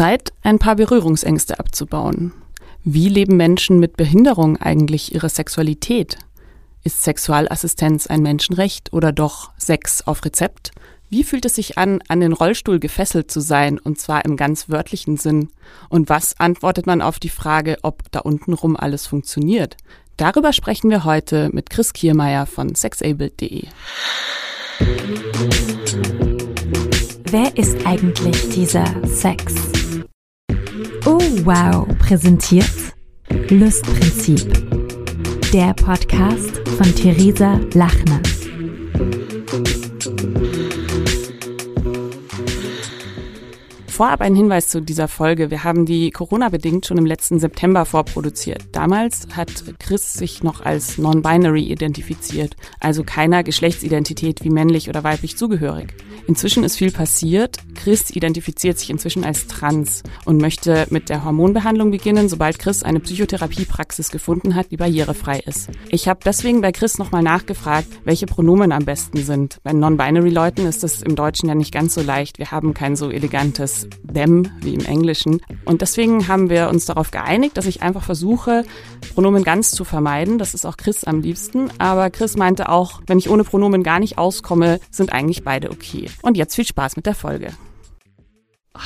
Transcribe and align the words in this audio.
Zeit, 0.00 0.32
ein 0.42 0.58
paar 0.58 0.76
Berührungsängste 0.76 1.60
abzubauen. 1.60 2.32
Wie 2.84 3.10
leben 3.10 3.36
Menschen 3.36 3.78
mit 3.78 3.98
Behinderung 3.98 4.56
eigentlich 4.56 5.14
ihre 5.14 5.28
Sexualität? 5.28 6.16
Ist 6.82 7.02
Sexualassistenz 7.02 8.06
ein 8.06 8.22
Menschenrecht 8.22 8.94
oder 8.94 9.12
doch 9.12 9.50
Sex 9.58 10.00
auf 10.06 10.24
Rezept? 10.24 10.70
Wie 11.10 11.22
fühlt 11.22 11.44
es 11.44 11.56
sich 11.56 11.76
an, 11.76 11.98
an 12.08 12.20
den 12.20 12.32
Rollstuhl 12.32 12.80
gefesselt 12.80 13.30
zu 13.30 13.40
sein, 13.40 13.78
und 13.78 14.00
zwar 14.00 14.24
im 14.24 14.38
ganz 14.38 14.70
wörtlichen 14.70 15.18
Sinn? 15.18 15.50
Und 15.90 16.08
was 16.08 16.40
antwortet 16.40 16.86
man 16.86 17.02
auf 17.02 17.18
die 17.18 17.28
Frage, 17.28 17.76
ob 17.82 18.10
da 18.10 18.20
untenrum 18.20 18.78
alles 18.78 19.06
funktioniert? 19.06 19.76
Darüber 20.16 20.54
sprechen 20.54 20.88
wir 20.88 21.04
heute 21.04 21.50
mit 21.52 21.68
Chris 21.68 21.92
Kiermeier 21.92 22.46
von 22.46 22.74
sexabled.de. 22.74 23.64
Wer 27.30 27.54
ist 27.58 27.86
eigentlich 27.86 28.48
dieser 28.48 28.86
Sex? 29.06 29.69
Wow, 31.44 31.86
präsentiert 31.98 32.70
Lustprinzip. 33.48 34.52
Der 35.54 35.72
Podcast 35.72 36.58
von 36.76 36.94
Theresa 36.94 37.58
Lachner. 37.72 38.20
Vorab 44.00 44.22
ein 44.22 44.34
Hinweis 44.34 44.68
zu 44.68 44.80
dieser 44.80 45.08
Folge. 45.08 45.50
Wir 45.50 45.62
haben 45.62 45.84
die 45.84 46.10
Corona-bedingt 46.10 46.86
schon 46.86 46.96
im 46.96 47.04
letzten 47.04 47.38
September 47.38 47.84
vorproduziert. 47.84 48.62
Damals 48.72 49.28
hat 49.36 49.50
Chris 49.78 50.14
sich 50.14 50.42
noch 50.42 50.62
als 50.62 50.96
non-binary 50.96 51.64
identifiziert, 51.64 52.56
also 52.80 53.04
keiner 53.04 53.44
Geschlechtsidentität 53.44 54.42
wie 54.42 54.48
männlich 54.48 54.88
oder 54.88 55.04
weiblich 55.04 55.36
zugehörig. 55.36 55.92
Inzwischen 56.26 56.64
ist 56.64 56.76
viel 56.76 56.92
passiert. 56.92 57.58
Chris 57.74 58.08
identifiziert 58.08 58.78
sich 58.78 58.88
inzwischen 58.88 59.22
als 59.22 59.48
trans 59.48 60.02
und 60.24 60.40
möchte 60.40 60.86
mit 60.88 61.10
der 61.10 61.24
Hormonbehandlung 61.24 61.90
beginnen, 61.90 62.30
sobald 62.30 62.58
Chris 62.58 62.82
eine 62.82 63.00
Psychotherapiepraxis 63.00 64.10
gefunden 64.10 64.54
hat, 64.54 64.70
die 64.70 64.78
barrierefrei 64.78 65.40
ist. 65.40 65.68
Ich 65.90 66.08
habe 66.08 66.20
deswegen 66.24 66.62
bei 66.62 66.72
Chris 66.72 66.96
nochmal 66.96 67.22
nachgefragt, 67.22 67.88
welche 68.04 68.24
Pronomen 68.24 68.72
am 68.72 68.86
besten 68.86 69.22
sind. 69.22 69.58
Bei 69.62 69.74
Non-Binary-Leuten 69.74 70.64
ist 70.64 70.84
das 70.84 71.02
im 71.02 71.16
Deutschen 71.16 71.50
ja 71.50 71.54
nicht 71.54 71.74
ganz 71.74 71.92
so 71.92 72.00
leicht. 72.00 72.38
Wir 72.38 72.50
haben 72.50 72.72
kein 72.72 72.96
so 72.96 73.10
elegantes 73.10 73.89
them 74.12 74.48
wie 74.60 74.74
im 74.74 74.84
Englischen. 74.84 75.40
Und 75.64 75.82
deswegen 75.82 76.28
haben 76.28 76.50
wir 76.50 76.68
uns 76.68 76.86
darauf 76.86 77.10
geeinigt, 77.10 77.56
dass 77.56 77.66
ich 77.66 77.82
einfach 77.82 78.02
versuche, 78.02 78.64
Pronomen 79.14 79.44
ganz 79.44 79.70
zu 79.70 79.84
vermeiden. 79.84 80.38
Das 80.38 80.54
ist 80.54 80.64
auch 80.64 80.76
Chris 80.76 81.04
am 81.04 81.20
liebsten. 81.20 81.70
Aber 81.78 82.10
Chris 82.10 82.36
meinte 82.36 82.68
auch, 82.68 83.00
wenn 83.06 83.18
ich 83.18 83.30
ohne 83.30 83.44
Pronomen 83.44 83.82
gar 83.82 84.00
nicht 84.00 84.18
auskomme, 84.18 84.80
sind 84.90 85.12
eigentlich 85.12 85.44
beide 85.44 85.70
okay. 85.70 86.08
Und 86.22 86.36
jetzt 86.36 86.54
viel 86.54 86.66
Spaß 86.66 86.96
mit 86.96 87.06
der 87.06 87.14
Folge. 87.14 87.52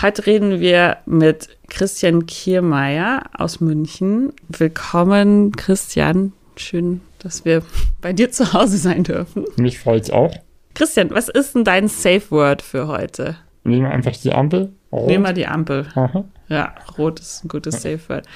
Heute 0.02 0.26
reden 0.26 0.60
wir 0.60 0.98
mit 1.06 1.48
Christian 1.68 2.26
Kiermeier 2.26 3.24
aus 3.36 3.60
München. 3.60 4.32
Willkommen, 4.48 5.52
Christian. 5.52 6.32
Schön, 6.56 7.00
dass 7.18 7.44
wir 7.44 7.62
bei 8.00 8.12
dir 8.12 8.30
zu 8.30 8.52
Hause 8.52 8.78
sein 8.78 9.04
dürfen. 9.04 9.44
Mich 9.56 9.78
freut's 9.78 10.10
auch. 10.10 10.34
Christian, 10.74 11.10
was 11.10 11.28
ist 11.28 11.54
denn 11.54 11.64
dein 11.64 11.88
Safe 11.88 12.22
Word 12.30 12.62
für 12.62 12.88
heute? 12.88 13.36
Nehmen 13.62 13.84
wir 13.84 13.90
einfach 13.90 14.16
die 14.16 14.32
Ampel. 14.32 14.72
Rot. 14.94 15.06
Nehmen 15.08 15.24
wir 15.24 15.32
die 15.32 15.46
Ampel. 15.46 15.86
Aha. 15.94 16.24
Ja, 16.48 16.74
rot 16.98 17.20
ist 17.20 17.44
ein 17.44 17.48
gutes 17.48 17.82
Safe 17.82 18.00
Word. 18.08 18.26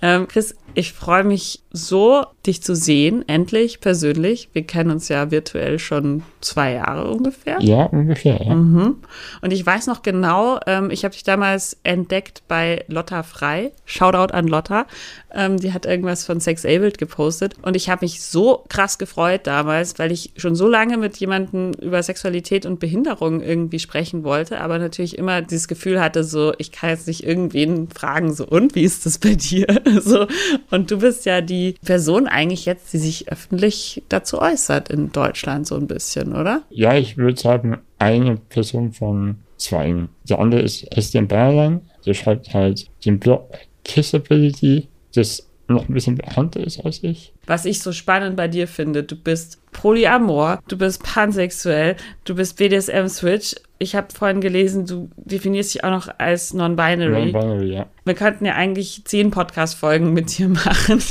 Ähm, 0.00 0.26
Chris, 0.28 0.54
ich 0.74 0.92
freue 0.92 1.24
mich 1.24 1.62
so, 1.72 2.24
dich 2.46 2.62
zu 2.62 2.74
sehen, 2.74 3.24
endlich 3.28 3.80
persönlich. 3.80 4.48
Wir 4.52 4.62
kennen 4.62 4.90
uns 4.90 5.08
ja 5.08 5.30
virtuell 5.30 5.78
schon 5.78 6.22
zwei 6.40 6.74
Jahre 6.74 7.10
ungefähr. 7.10 7.58
Ja, 7.60 7.84
ungefähr. 7.84 8.40
Ja. 8.42 8.54
Mhm. 8.54 8.96
Und 9.42 9.52
ich 9.52 9.64
weiß 9.64 9.86
noch 9.86 10.02
genau, 10.02 10.58
ähm, 10.66 10.90
ich 10.90 11.04
habe 11.04 11.12
dich 11.12 11.22
damals 11.22 11.76
entdeckt 11.82 12.42
bei 12.48 12.84
Lotta 12.88 13.22
Frei. 13.22 13.72
Shoutout 13.84 14.32
an 14.32 14.46
Lotta. 14.46 14.86
Ähm, 15.32 15.58
die 15.58 15.72
hat 15.72 15.86
irgendwas 15.86 16.24
von 16.24 16.40
Sexabled 16.40 16.98
gepostet. 16.98 17.54
Und 17.62 17.76
ich 17.76 17.90
habe 17.90 18.04
mich 18.04 18.22
so 18.22 18.64
krass 18.68 18.98
gefreut 18.98 19.46
damals, 19.46 19.98
weil 19.98 20.10
ich 20.10 20.32
schon 20.36 20.54
so 20.54 20.66
lange 20.66 20.96
mit 20.96 21.18
jemandem 21.18 21.72
über 21.74 22.02
Sexualität 22.02 22.64
und 22.64 22.80
Behinderung 22.80 23.42
irgendwie 23.42 23.78
sprechen 23.78 24.24
wollte, 24.24 24.60
aber 24.60 24.78
natürlich 24.78 25.18
immer 25.18 25.42
dieses 25.42 25.68
Gefühl 25.68 26.00
hatte, 26.00 26.24
so, 26.24 26.52
ich 26.58 26.72
kann 26.72 26.90
jetzt 26.90 27.06
nicht 27.06 27.24
irgendwen 27.54 27.88
fragen, 27.88 28.32
so, 28.32 28.46
und 28.46 28.74
wie 28.74 28.82
ist 28.82 29.06
das 29.06 29.18
bei 29.18 29.34
dir? 29.34 29.66
so. 30.02 30.26
Und 30.70 30.90
du 30.90 30.98
bist 30.98 31.26
ja 31.26 31.40
die 31.40 31.74
Person 31.84 32.26
eigentlich 32.26 32.66
jetzt, 32.66 32.92
die 32.92 32.98
sich 32.98 33.30
öffentlich 33.30 34.02
dazu 34.08 34.40
äußert 34.40 34.90
in 34.90 35.12
Deutschland 35.12 35.66
so 35.66 35.76
ein 35.76 35.86
bisschen, 35.86 36.34
oder? 36.34 36.62
Ja, 36.70 36.96
ich 36.96 37.16
würde 37.16 37.40
sagen, 37.40 37.78
eine 37.98 38.36
Person 38.36 38.92
von 38.92 39.36
zwei. 39.56 39.94
Der 40.28 40.38
andere 40.38 40.62
ist 40.62 40.84
Estienne 40.96 41.26
Berlein, 41.26 41.82
der 42.06 42.14
schreibt 42.14 42.54
halt 42.54 42.86
den 43.04 43.18
Blog 43.18 43.50
Kissability, 43.84 44.88
das 45.14 45.49
noch 45.70 45.88
ein 45.88 45.94
bisschen 45.94 46.16
bekannter 46.16 46.60
ist 46.60 46.84
als 46.84 47.02
ich. 47.02 47.32
Was 47.46 47.64
ich 47.64 47.80
so 47.80 47.92
spannend 47.92 48.36
bei 48.36 48.48
dir 48.48 48.68
finde, 48.68 49.02
du 49.02 49.16
bist 49.16 49.60
polyamor, 49.72 50.60
du 50.68 50.76
bist 50.76 51.02
pansexuell, 51.02 51.96
du 52.24 52.34
bist 52.34 52.56
BDSM-Switch. 52.56 53.56
Ich 53.78 53.94
habe 53.94 54.08
vorhin 54.12 54.40
gelesen, 54.40 54.86
du 54.86 55.10
definierst 55.16 55.74
dich 55.74 55.84
auch 55.84 55.90
noch 55.90 56.08
als 56.18 56.52
non-binary. 56.52 57.32
Non-binary, 57.32 57.72
ja. 57.72 57.86
Wir 58.04 58.14
könnten 58.14 58.44
ja 58.44 58.54
eigentlich 58.54 59.02
zehn 59.04 59.30
Podcast-Folgen 59.30 60.12
mit 60.12 60.36
dir 60.36 60.48
machen. 60.48 61.02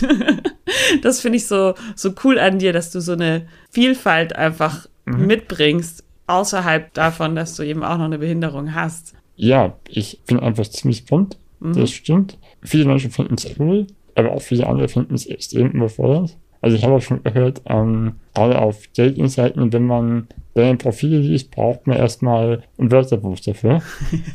das 1.02 1.22
finde 1.22 1.38
ich 1.38 1.48
so, 1.48 1.74
so 1.96 2.14
cool 2.24 2.38
an 2.38 2.60
dir, 2.60 2.74
dass 2.74 2.92
du 2.92 3.02
so 3.02 3.14
eine 3.14 3.48
Vielfalt 3.72 4.36
einfach 4.36 4.88
mhm. 5.06 5.26
mitbringst, 5.26 6.04
außerhalb 6.28 6.94
davon, 6.94 7.36
dass 7.36 7.56
du 7.56 7.64
eben 7.64 7.84
auch 7.84 7.98
noch 7.98 8.06
eine 8.06 8.20
Behinderung 8.20 8.76
hast. 8.76 9.14
Ja, 9.36 9.78
ich 9.88 10.22
bin 10.28 10.40
einfach 10.40 10.68
ziemlich 10.68 11.06
bunt, 11.06 11.38
mhm. 11.60 11.74
das 11.74 11.92
stimmt. 11.92 12.38
Viele 12.62 12.86
Menschen 12.86 13.10
finden 13.10 13.36
es 13.36 13.48
cool 13.58 13.88
aber 14.16 14.34
auch 14.34 14.42
viele 14.42 14.68
andere 14.68 14.88
finden 14.88 15.16
es 15.16 15.26
extrem 15.26 15.72
überfordert. 15.72 16.38
Also 16.62 16.76
ich 16.76 16.84
habe 16.84 16.96
auch 16.96 17.02
schon 17.02 17.24
gehört, 17.24 17.62
ähm, 17.68 18.16
gerade 18.34 18.60
auf 18.60 18.88
Dating-Seiten, 18.96 19.72
wenn 19.72 19.86
man 19.86 20.28
deine 20.56 20.78
Profile 20.78 21.20
liest, 21.20 21.52
braucht 21.52 21.88
man 21.88 21.98
erstmal 21.98 22.64
ein 22.78 22.92
Wörterbuch 22.92 23.40
dafür. 23.40 23.82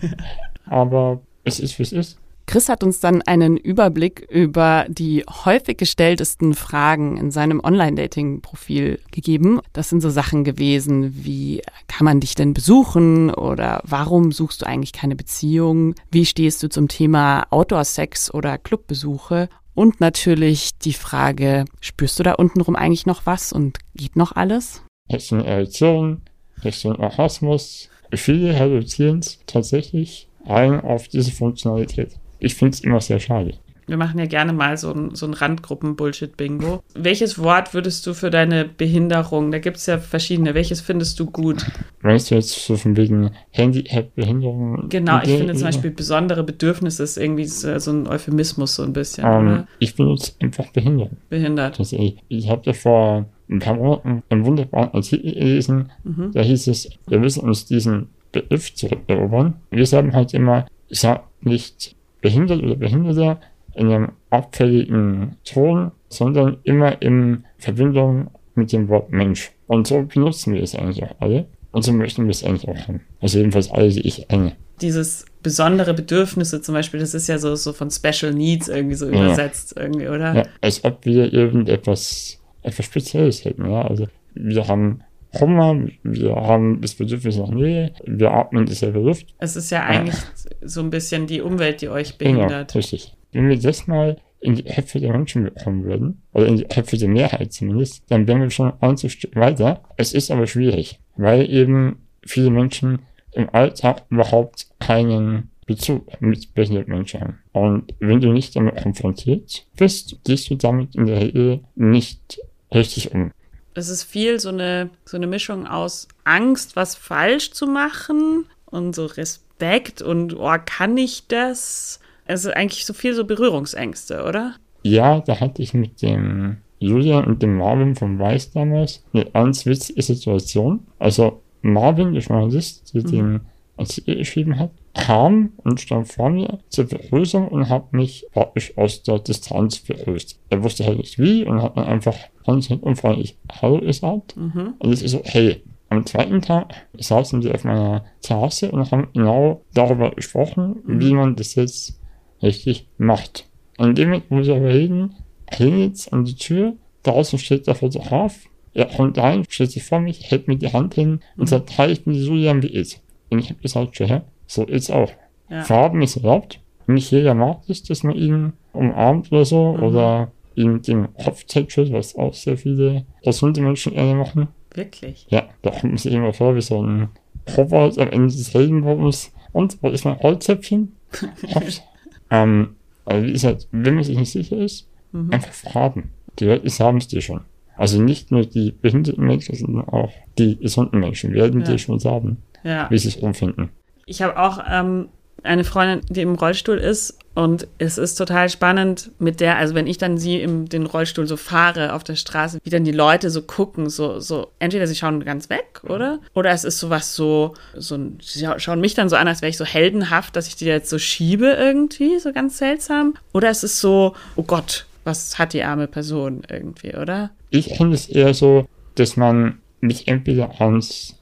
aber 0.66 1.20
es 1.44 1.60
ist, 1.60 1.78
wie 1.78 1.82
es 1.82 1.92
ist. 1.92 2.18
Chris 2.46 2.68
hat 2.68 2.84
uns 2.84 3.00
dann 3.00 3.22
einen 3.22 3.56
Überblick 3.56 4.20
über 4.30 4.84
die 4.88 5.24
häufig 5.44 5.78
gestelltesten 5.78 6.54
Fragen 6.54 7.16
in 7.16 7.30
seinem 7.30 7.60
Online-Dating-Profil 7.60 9.00
gegeben. 9.10 9.60
Das 9.72 9.88
sind 9.88 10.02
so 10.02 10.10
Sachen 10.10 10.44
gewesen 10.44 11.24
wie, 11.24 11.62
kann 11.88 12.04
man 12.04 12.20
dich 12.20 12.34
denn 12.34 12.52
besuchen 12.52 13.30
oder 13.30 13.80
warum 13.84 14.30
suchst 14.30 14.62
du 14.62 14.66
eigentlich 14.66 14.92
keine 14.92 15.16
Beziehung? 15.16 15.94
Wie 16.10 16.26
stehst 16.26 16.62
du 16.62 16.68
zum 16.68 16.88
Thema 16.88 17.46
Outdoor-Sex 17.50 18.32
oder 18.34 18.58
Clubbesuche? 18.58 19.48
Und 19.74 20.00
natürlich 20.00 20.78
die 20.78 20.92
Frage, 20.92 21.64
spürst 21.80 22.18
du 22.18 22.22
da 22.22 22.34
untenrum 22.34 22.76
eigentlich 22.76 23.06
noch 23.06 23.26
was 23.26 23.52
und 23.52 23.78
geht 23.94 24.16
noch 24.16 24.32
alles? 24.32 24.82
Richtung 25.12 25.40
Erektion, 25.44 26.22
Richtung 26.62 26.96
Orgasmus. 26.96 27.88
Viele 28.12 28.58
reduzieren 28.58 29.18
es 29.18 29.40
tatsächlich 29.46 30.28
rein 30.46 30.80
auf 30.80 31.08
diese 31.08 31.32
Funktionalität. 31.32 32.16
Ich 32.38 32.54
finde 32.54 32.74
es 32.74 32.80
immer 32.80 33.00
sehr 33.00 33.20
schade. 33.20 33.58
Wir 33.86 33.96
machen 33.96 34.18
ja 34.18 34.26
gerne 34.26 34.52
mal 34.52 34.76
so 34.76 34.92
ein, 34.92 35.14
so 35.14 35.26
ein 35.26 35.34
Randgruppen-Bullshit-Bingo. 35.34 36.82
Welches 36.94 37.38
Wort 37.38 37.74
würdest 37.74 38.06
du 38.06 38.14
für 38.14 38.30
deine 38.30 38.64
Behinderung, 38.64 39.50
da 39.50 39.58
gibt 39.58 39.76
es 39.76 39.86
ja 39.86 39.98
verschiedene, 39.98 40.54
welches 40.54 40.80
findest 40.80 41.18
du 41.20 41.26
gut? 41.26 41.64
Meinst 42.02 42.30
du 42.30 42.34
jetzt 42.34 42.66
so 42.66 42.76
von 42.76 42.96
wegen 42.96 43.30
Handicap-Behinderung? 43.50 44.88
Genau, 44.88 45.20
ich 45.22 45.30
finde 45.30 45.54
zum 45.54 45.64
Beispiel 45.64 45.90
besondere 45.90 46.42
Bedürfnisse 46.42 47.02
ist 47.02 47.16
irgendwie 47.16 47.46
so, 47.46 47.78
so 47.78 47.92
ein 47.92 48.06
Euphemismus 48.06 48.74
so 48.74 48.82
ein 48.82 48.92
bisschen, 48.92 49.24
um, 49.24 49.48
ähm, 49.48 49.64
Ich 49.78 49.94
benutze 49.94 50.32
einfach 50.40 50.66
behindert. 50.72 51.10
Behindert. 51.28 51.78
Das, 51.78 51.92
ich 51.92 52.16
ich 52.28 52.48
habe 52.48 52.62
da 52.64 52.72
vor 52.72 53.26
ein 53.48 53.58
paar 53.58 53.74
Monaten 53.74 54.22
einen 54.28 54.44
wunderbaren 54.44 54.92
Artikel 54.92 55.32
gelesen, 55.32 55.90
mhm. 56.04 56.30
da 56.32 56.40
hieß 56.40 56.66
es, 56.68 56.88
wir 57.06 57.18
müssen 57.18 57.40
uns 57.40 57.66
diesen 57.66 58.08
Begriff 58.32 58.74
zurückerobern. 58.74 59.54
Wir 59.70 59.86
sagen 59.86 60.14
halt 60.14 60.34
immer, 60.34 60.66
sag 60.90 61.24
nicht 61.42 61.94
behindert 62.20 62.62
oder 62.62 62.76
Behinderter, 62.76 63.40
in 63.74 63.90
einem 63.90 64.12
abfälligen 64.30 65.36
Ton, 65.44 65.92
sondern 66.08 66.58
immer 66.64 67.00
in 67.02 67.44
Verbindung 67.58 68.30
mit 68.54 68.72
dem 68.72 68.88
Wort 68.88 69.10
Mensch. 69.10 69.52
Und 69.66 69.86
so 69.86 70.02
benutzen 70.02 70.54
wir 70.54 70.62
es 70.62 70.74
eigentlich 70.74 71.02
auch 71.02 71.14
alle. 71.20 71.46
Und 71.72 71.82
so 71.82 71.92
möchten 71.92 72.24
wir 72.24 72.30
es 72.30 72.44
eigentlich 72.44 72.68
auch 72.68 72.88
haben. 72.88 73.00
Also 73.20 73.38
jedenfalls 73.38 73.70
alle, 73.70 73.88
die 73.88 74.06
ich 74.06 74.28
kenne. 74.28 74.52
Dieses 74.80 75.24
besondere 75.42 75.92
Bedürfnisse 75.92 76.60
zum 76.60 76.74
Beispiel, 76.74 77.00
das 77.00 77.14
ist 77.14 77.28
ja 77.28 77.38
so, 77.38 77.56
so 77.56 77.72
von 77.72 77.90
Special 77.90 78.32
Needs 78.32 78.68
irgendwie 78.68 78.94
so 78.94 79.10
ja. 79.10 79.24
übersetzt 79.24 79.74
irgendwie, 79.76 80.08
oder? 80.08 80.34
Ja, 80.34 80.42
als 80.60 80.84
ob 80.84 81.04
wir 81.04 81.32
irgendetwas 81.32 82.38
etwas 82.62 82.86
Spezielles 82.86 83.44
hätten, 83.44 83.70
ja. 83.70 83.82
Also 83.82 84.06
wir 84.34 84.66
haben 84.66 85.02
Hunger, 85.38 85.88
wir 86.02 86.34
haben 86.34 86.80
das 86.80 86.94
Bedürfnis 86.94 87.36
nach 87.36 87.50
Nähe, 87.50 87.92
wir 88.04 88.30
atmen 88.32 88.66
dieselbe 88.66 89.00
Luft. 89.00 89.34
Es 89.38 89.56
ist 89.56 89.70
ja 89.70 89.82
eigentlich 89.82 90.14
ja. 90.14 90.68
so 90.68 90.80
ein 90.80 90.90
bisschen 90.90 91.26
die 91.26 91.40
Umwelt, 91.40 91.80
die 91.80 91.88
euch 91.88 92.18
behindert. 92.18 92.72
Genau, 92.72 92.78
richtig. 92.78 93.14
Wenn 93.34 93.48
wir 93.48 93.58
das 93.58 93.86
mal 93.86 94.16
in 94.40 94.54
die 94.54 94.62
Köpfe 94.62 95.00
der 95.00 95.12
Menschen 95.12 95.44
bekommen 95.44 95.84
würden, 95.84 96.22
oder 96.32 96.46
in 96.46 96.56
die 96.56 96.64
Köpfe 96.64 96.96
der 96.96 97.08
Mehrheit 97.08 97.52
zumindest, 97.52 98.04
dann 98.10 98.26
wären 98.26 98.40
wir 98.40 98.50
schon 98.50 98.72
ein 98.80 98.96
Stück 98.96 99.34
weiter. 99.36 99.82
Es 99.96 100.12
ist 100.12 100.30
aber 100.30 100.46
schwierig, 100.46 101.00
weil 101.16 101.50
eben 101.50 101.96
viele 102.26 102.50
Menschen 102.50 103.00
im 103.32 103.48
Alltag 103.50 104.02
überhaupt 104.10 104.68
keinen 104.80 105.50
Bezug 105.66 106.20
mit 106.20 106.54
behinderten 106.54 106.92
Menschen 106.92 107.20
haben. 107.20 107.38
Und 107.52 107.94
wenn 107.98 108.20
du 108.20 108.32
nicht 108.32 108.54
damit 108.54 108.76
konfrontiert 108.76 109.66
bist, 109.76 110.18
gehst 110.24 110.50
du 110.50 110.56
damit 110.56 110.94
in 110.94 111.06
der 111.06 111.20
Regel 111.20 111.60
nicht 111.74 112.38
richtig 112.72 113.12
um. 113.12 113.32
Es 113.74 113.88
ist 113.88 114.04
viel 114.04 114.38
so 114.38 114.50
eine, 114.50 114.90
so 115.04 115.16
eine 115.16 115.26
Mischung 115.26 115.66
aus 115.66 116.06
Angst, 116.24 116.76
was 116.76 116.94
falsch 116.94 117.50
zu 117.52 117.66
machen 117.66 118.46
und 118.66 118.94
so 118.94 119.06
Respekt 119.06 120.02
und, 120.02 120.36
oh, 120.36 120.54
kann 120.64 120.96
ich 120.96 121.26
das? 121.26 121.98
Es 122.26 122.44
ist 122.44 122.56
eigentlich 122.56 122.86
so 122.86 122.92
viel 122.92 123.14
so 123.14 123.24
Berührungsängste, 123.24 124.24
oder? 124.24 124.54
Ja, 124.82 125.20
da 125.20 125.40
hatte 125.40 125.62
ich 125.62 125.74
mit 125.74 126.02
dem 126.02 126.58
Julian 126.78 127.24
und 127.24 127.42
dem 127.42 127.56
Marvin 127.56 127.94
von 127.94 128.18
Weiß 128.18 128.52
damals 128.52 129.04
eine 129.12 129.24
ganz 129.26 129.66
witzige 129.66 130.02
Situation. 130.02 130.80
Also 130.98 131.42
Marvin, 131.62 132.12
der 132.12 132.22
Journalist, 132.22 132.94
der 132.94 133.02
mhm. 133.02 133.06
den 133.06 133.40
Artikel 133.76 134.16
geschrieben 134.16 134.58
hat, 134.58 134.70
kam 134.94 135.52
und 135.64 135.80
stand 135.80 136.08
vor 136.08 136.30
mir 136.30 136.58
zur 136.68 136.84
Begrüßung 136.84 137.48
und 137.48 137.68
hat 137.68 137.92
mich 137.92 138.26
praktisch 138.32 138.76
aus 138.76 139.02
der 139.02 139.18
Distanz 139.18 139.80
begrüßt. 139.80 140.38
Er 140.50 140.62
wusste 140.62 140.84
halt 140.84 140.98
nicht 140.98 141.18
wie 141.18 141.44
und 141.44 141.60
hat 141.60 141.76
dann 141.76 141.84
einfach 141.84 142.14
ganz 142.46 142.70
unfreundlich 142.70 143.36
Hallo 143.60 143.80
gesagt. 143.80 144.36
Mhm. 144.36 144.74
Und 144.78 144.92
es 144.92 145.02
ist 145.02 145.12
so, 145.12 145.22
hey, 145.24 145.62
am 145.88 146.06
zweiten 146.06 146.42
Tag 146.42 146.74
saßen 146.98 147.42
wir 147.42 147.54
auf 147.54 147.64
meiner 147.64 148.04
Terrasse 148.20 148.70
und 148.70 148.90
haben 148.90 149.08
genau 149.12 149.62
darüber 149.74 150.10
gesprochen, 150.10 150.82
mhm. 150.84 151.00
wie 151.00 151.14
man 151.14 151.36
das 151.36 151.54
jetzt 151.54 151.98
richtig 152.44 152.86
macht. 152.98 153.48
An 153.76 153.94
dem 153.94 154.10
Moment, 154.10 154.24
wo 154.28 154.36
wir 154.36 154.62
reden, 154.62 155.14
klingelt 155.46 156.12
an 156.12 156.24
die 156.24 156.36
Tür, 156.36 156.74
draußen 157.02 157.38
steht 157.38 157.66
der 157.66 157.74
Fotograf, 157.74 158.46
er 158.72 158.86
kommt 158.86 159.18
rein, 159.18 159.44
stellt 159.48 159.70
sich 159.70 159.84
vor 159.84 160.00
mich, 160.00 160.30
hält 160.30 160.48
mir 160.48 160.56
die 160.56 160.72
Hand 160.72 160.94
hin 160.94 161.20
und 161.36 161.44
mhm. 161.44 161.46
sagt, 161.46 161.78
hi, 161.78 161.90
ich 161.90 162.04
bin 162.04 162.14
Julian, 162.14 162.62
wie 162.62 162.72
ist? 162.72 163.00
Und 163.30 163.38
ich 163.38 163.50
habe 163.50 163.60
gesagt, 163.60 163.98
ja, 163.98 164.22
so 164.46 164.64
ist 164.64 164.90
auch. 164.90 165.10
Ja. 165.48 165.62
Farben 165.62 166.02
ist 166.02 166.16
erlaubt. 166.16 166.60
Nicht 166.86 167.10
jeder 167.10 167.34
mag 167.34 167.62
es, 167.68 167.82
dass 167.82 168.02
man 168.02 168.16
ihn 168.16 168.52
umarmt 168.72 169.32
oder 169.32 169.44
so, 169.44 169.72
mhm. 169.72 169.82
oder 169.82 170.32
ihm 170.54 170.82
den 170.82 171.12
Kopf 171.14 171.44
tätschelt, 171.44 171.92
was 171.92 172.16
auch 172.16 172.34
sehr 172.34 172.56
viele 172.56 173.04
gesunde 173.22 173.60
Menschen 173.60 173.94
gerne 173.94 174.14
machen. 174.14 174.48
Wirklich? 174.72 175.26
Ja, 175.30 175.48
da 175.62 175.70
kommt 175.70 175.84
man 175.84 175.96
sich 175.96 176.12
immer 176.12 176.32
vor 176.32 176.56
wie 176.56 176.60
so 176.60 176.82
ein 176.82 177.08
Robot 177.56 177.98
am 177.98 178.10
Ende 178.10 178.34
des 178.34 178.54
Heldenwurms. 178.54 179.32
Und, 179.52 179.78
wo 179.82 179.88
ist 179.88 180.04
mein 180.04 180.18
Holzäpfchen? 180.18 180.96
ähm, 182.34 182.76
also 183.04 183.26
wie 183.26 183.32
gesagt, 183.32 183.68
wenn 183.70 183.94
man 183.94 184.04
sich 184.04 184.18
nicht 184.18 184.32
sicher 184.32 184.56
ist, 184.56 184.88
mhm. 185.12 185.30
einfach 185.30 185.52
fragen. 185.52 186.10
Die 186.38 186.46
Leute 186.46 186.68
haben 186.84 186.98
es 186.98 187.08
dir 187.08 187.20
schon. 187.20 187.42
Also 187.76 188.00
nicht 188.00 188.30
nur 188.30 188.46
die 188.46 188.72
behinderten 188.72 189.24
Menschen, 189.26 189.54
sondern 189.54 189.88
auch 189.88 190.12
die 190.38 190.56
gesunden 190.58 191.00
Menschen 191.00 191.32
werden 191.32 191.60
ja. 191.60 191.66
dir 191.66 191.78
schon 191.78 191.98
sagen, 191.98 192.38
ja. 192.62 192.88
wie 192.90 192.98
sie 192.98 193.08
es 193.08 193.16
umfinden. 193.16 193.70
Ich 194.06 194.22
habe 194.22 194.38
auch 194.38 194.58
ähm, 194.70 195.08
eine 195.44 195.64
Freundin, 195.64 196.00
die 196.08 196.22
im 196.22 196.34
Rollstuhl 196.34 196.78
ist 196.78 197.18
und 197.34 197.66
es 197.78 197.98
ist 197.98 198.14
total 198.14 198.48
spannend 198.48 199.10
mit 199.18 199.40
der, 199.40 199.58
also 199.58 199.74
wenn 199.74 199.88
ich 199.88 199.98
dann 199.98 200.18
sie 200.18 200.40
im 200.40 200.68
den 200.68 200.86
Rollstuhl 200.86 201.26
so 201.26 201.36
fahre 201.36 201.92
auf 201.92 202.04
der 202.04 202.14
Straße, 202.14 202.60
wie 202.62 202.70
dann 202.70 202.84
die 202.84 202.92
Leute 202.92 203.28
so 203.28 203.42
gucken, 203.42 203.90
so, 203.90 204.20
so, 204.20 204.52
entweder 204.60 204.86
sie 204.86 204.94
schauen 204.94 205.24
ganz 205.24 205.50
weg, 205.50 205.82
oder? 205.84 206.20
Oder 206.34 206.50
es 206.50 206.64
ist 206.64 206.78
sowas 206.78 207.14
so, 207.16 207.54
so, 207.76 207.98
sie 208.22 208.46
schauen 208.58 208.80
mich 208.80 208.94
dann 208.94 209.08
so 209.08 209.16
an, 209.16 209.26
als 209.26 209.42
wäre 209.42 209.50
ich 209.50 209.56
so 209.56 209.64
heldenhaft, 209.64 210.36
dass 210.36 210.46
ich 210.46 210.54
die 210.54 210.66
jetzt 210.66 210.88
so 210.88 210.98
schiebe 210.98 211.46
irgendwie, 211.46 212.18
so 212.20 212.32
ganz 212.32 212.58
seltsam. 212.58 213.14
Oder 213.32 213.50
es 213.50 213.64
ist 213.64 213.80
so, 213.80 214.14
oh 214.36 214.44
Gott, 214.44 214.86
was 215.02 215.36
hat 215.38 215.52
die 215.52 215.64
arme 215.64 215.88
Person 215.88 216.42
irgendwie, 216.48 216.94
oder? 216.94 217.30
Ich 217.50 217.76
finde 217.76 217.94
es 217.94 218.08
eher 218.08 218.32
so, 218.32 218.66
dass 218.94 219.16
man 219.16 219.58
mich 219.80 220.06
entweder 220.06 220.60
ans 220.60 221.18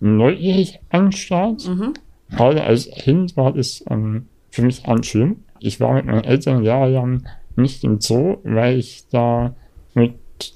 neugierig 0.00 0.78
anstarrt, 0.90 1.66
mhm. 1.66 1.94
Gerade 2.30 2.64
als 2.64 2.90
Kind 2.90 3.36
war 3.36 3.56
es 3.56 3.84
ähm, 3.90 4.26
für 4.50 4.62
mich 4.62 4.84
ganz 4.84 5.06
schlimm. 5.06 5.44
Ich 5.60 5.80
war 5.80 5.94
mit 5.94 6.06
meinen 6.06 6.24
Eltern 6.24 6.62
jahrelang 6.62 7.26
nicht 7.56 7.84
im 7.84 8.00
Zoo, 8.00 8.38
weil 8.44 8.78
ich 8.78 9.04
da 9.10 9.54
mit 9.94 10.14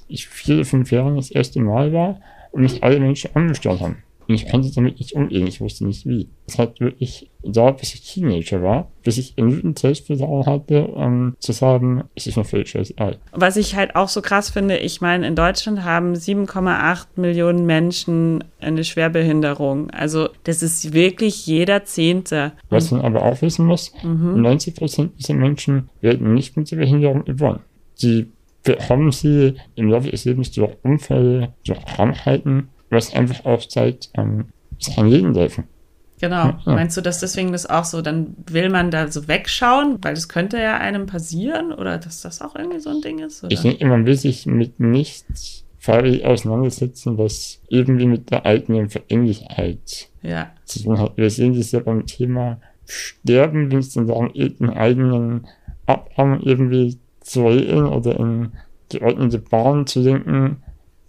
vier, 0.09 0.65
fünf 0.65 0.93
Jahren 0.93 1.17
das 1.17 1.31
erste 1.31 1.61
Mal 1.61 1.93
war 1.93 2.21
und 2.53 2.63
mich 2.63 2.83
alle 2.85 3.01
Menschen 3.01 3.35
angestarrt 3.35 3.81
haben. 3.81 4.03
Und 4.33 4.37
ich 4.37 4.51
konnte 4.51 4.73
damit 4.75 4.99
nicht 4.99 5.13
umgehen, 5.13 5.47
ich 5.47 5.61
wusste 5.61 5.85
nicht 5.85 6.07
wie. 6.07 6.27
Es 6.47 6.59
hat 6.59 6.81
wirklich 6.81 7.31
dauert, 7.45 7.81
bis 7.81 7.93
ich 7.93 8.01
Teenager 8.01 8.63
war, 8.63 8.91
bis 9.03 9.19
ich 9.19 9.37
genügend 9.37 9.79
Selbstvertrauen 9.79 10.47
hatte, 10.47 10.87
um 10.87 11.37
zu 11.39 11.53
sagen, 11.53 12.05
es 12.15 12.27
ist 12.27 12.39
mir 12.39 12.45
völlig 12.45 12.71
scheißegal. 12.71 13.19
Was 13.33 13.59
ich 13.59 13.77
halt 13.77 13.95
auch 13.95 14.09
so 14.09 14.23
krass 14.23 14.49
finde, 14.49 14.79
ich 14.79 15.03
meine, 15.03 15.27
in 15.27 15.37
Deutschland 15.37 15.85
haben 15.85 16.15
7,8 16.15 17.09
Millionen 17.17 17.67
Menschen 17.67 18.43
eine 18.59 18.85
Schwerbehinderung. 18.85 19.91
Also 19.91 20.31
das 20.45 20.63
ist 20.63 20.95
wirklich 20.95 21.47
jeder 21.47 21.85
Zehnte. 21.85 22.53
Was 22.71 22.91
man 22.91 23.03
aber 23.03 23.25
auch 23.25 23.43
wissen 23.43 23.67
muss, 23.67 23.93
mhm. 24.03 24.41
90 24.41 24.75
Prozent 24.75 25.13
dieser 25.19 25.35
Menschen 25.35 25.91
werden 26.01 26.33
nicht 26.33 26.57
mit 26.57 26.71
der 26.71 26.77
Behinderung 26.77 27.27
geboren. 27.27 27.61
Sie 27.97 28.29
bekommen 28.63 29.13
sie 29.13 29.57
im 29.75 29.91
Laufe 29.91 30.11
des 30.11 30.25
Lebens 30.25 30.53
durch 30.53 30.73
Unfälle, 30.83 31.53
durch 31.67 31.85
Krankheiten 31.85 32.69
was 32.93 33.15
einfach 33.15 33.45
auch 33.45 33.67
zeigt, 33.67 34.11
ähm, 34.15 34.47
sein 34.79 35.09
Leben 35.09 35.35
helfen. 35.35 35.65
Genau. 36.21 36.47
Ja. 36.47 36.61
Meinst 36.67 36.97
du, 36.97 37.01
dass 37.01 37.19
deswegen 37.19 37.51
das 37.51 37.69
auch 37.69 37.85
so, 37.85 38.01
dann 38.01 38.37
will 38.47 38.71
man 38.71 38.93
da 38.93 39.11
so 39.11 39.27
wegschauen, 39.27 39.99
weil 40.03 40.15
das 40.15 40.29
könnte 40.29 40.57
ja 40.57 40.79
einem 40.79 41.07
passieren 41.07 41.73
oder 41.73 41.99
dass 41.99 42.21
das 42.21 42.41
auch 42.41 42.55
irgendwie 42.55 42.79
so 42.79 42.91
ein 42.91 43.01
Ding 43.01 43.19
ist? 43.19 43.43
Oder? 43.43 43.53
Ich 43.53 43.63
denke, 43.63 43.85
man 43.87 44.07
will 44.07 44.15
sich 44.15 44.47
mit 44.47 44.79
nichts 44.79 45.65
freiwillig 45.79 46.25
auseinandersetzen, 46.25 47.19
was 47.19 47.61
irgendwie 47.69 48.07
mit 48.07 48.31
der 48.31 48.47
eigenen 48.47 48.89
Veränglichkeit 48.89 50.11
ja. 50.23 50.53
zu 50.65 50.85
tun 50.85 51.01
hat. 51.01 51.17
Wir 51.17 51.29
sehen 51.29 51.57
das 51.57 51.73
ja 51.73 51.81
beim 51.81 52.07
Thema 52.07 52.61
Sterben, 52.87 53.73
wenn 53.73 53.81
es 53.81 53.93
dann 53.93 54.07
darum 54.07 54.33
geht, 54.33 54.61
den 54.61 54.71
eigenen 54.71 55.49
Abhang 55.87 56.41
irgendwie 56.41 56.99
zu 57.19 57.49
regeln 57.49 57.87
oder 57.87 58.17
in 58.21 58.53
geordnete 58.91 59.39
Bahn 59.39 59.89
zu 59.89 60.05
denken, 60.05 60.62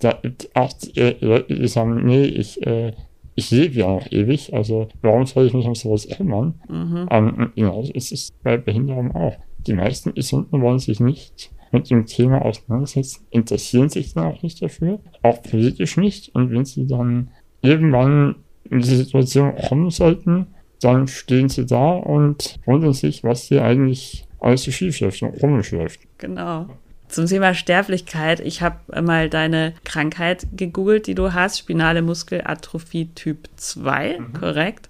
da 0.03 0.19
die 0.21 1.15
Leute, 1.21 1.55
die 1.55 1.67
sagen, 1.67 2.05
nee, 2.05 2.25
ich, 2.25 2.65
äh, 2.65 2.93
ich 3.35 3.51
lebe 3.51 3.75
ja 3.75 3.87
noch 3.87 4.11
ewig, 4.11 4.53
also 4.53 4.87
warum 5.01 5.25
soll 5.25 5.47
ich 5.47 5.53
mich 5.53 5.65
um 5.65 5.75
sowas 5.75 6.07
kümmern? 6.07 6.55
Mhm. 6.69 7.07
Ähm, 7.09 7.51
genauso 7.55 7.91
ist 7.93 8.11
es 8.11 8.31
bei 8.43 8.57
Behinderung 8.57 9.15
auch. 9.15 9.35
Die 9.65 9.73
meisten 9.73 10.13
Gesunden 10.13 10.61
wollen 10.61 10.79
sich 10.79 10.99
nicht 10.99 11.51
mit 11.71 11.89
dem 11.89 12.05
Thema 12.05 12.43
auseinandersetzen, 12.43 13.25
interessieren 13.31 13.89
sich 13.89 14.13
dann 14.13 14.25
auch 14.25 14.43
nicht 14.43 14.61
dafür, 14.61 14.99
auch 15.23 15.41
politisch 15.41 15.97
nicht. 15.97 16.33
Und 16.35 16.51
wenn 16.51 16.65
sie 16.65 16.85
dann 16.85 17.29
irgendwann 17.61 18.35
in 18.69 18.79
diese 18.79 18.97
Situation 18.97 19.55
kommen 19.55 19.89
sollten, 19.89 20.47
dann 20.79 21.07
stehen 21.07 21.49
sie 21.49 21.65
da 21.65 21.93
und 21.93 22.59
wundern 22.65 22.93
sich, 22.93 23.23
was 23.23 23.43
hier 23.43 23.63
eigentlich 23.63 24.27
alles 24.39 24.63
so 24.63 24.71
schief 24.71 24.99
läuft 24.99 25.23
und 25.23 25.39
komisch 25.39 25.71
läuft. 25.71 26.01
Genau. 26.17 26.67
Zum 27.13 27.27
Thema 27.27 27.53
Sterblichkeit, 27.53 28.39
ich 28.39 28.63
habe 28.63 28.77
mal 28.99 29.29
deine 29.29 29.75
Krankheit 29.83 30.47
gegoogelt, 30.57 31.05
die 31.05 31.13
du 31.13 31.31
hast, 31.31 31.59
spinale 31.59 32.01
Muskelatrophie 32.01 33.09
Typ 33.13 33.49
2, 33.55 34.17
mhm. 34.17 34.33
korrekt. 34.33 34.89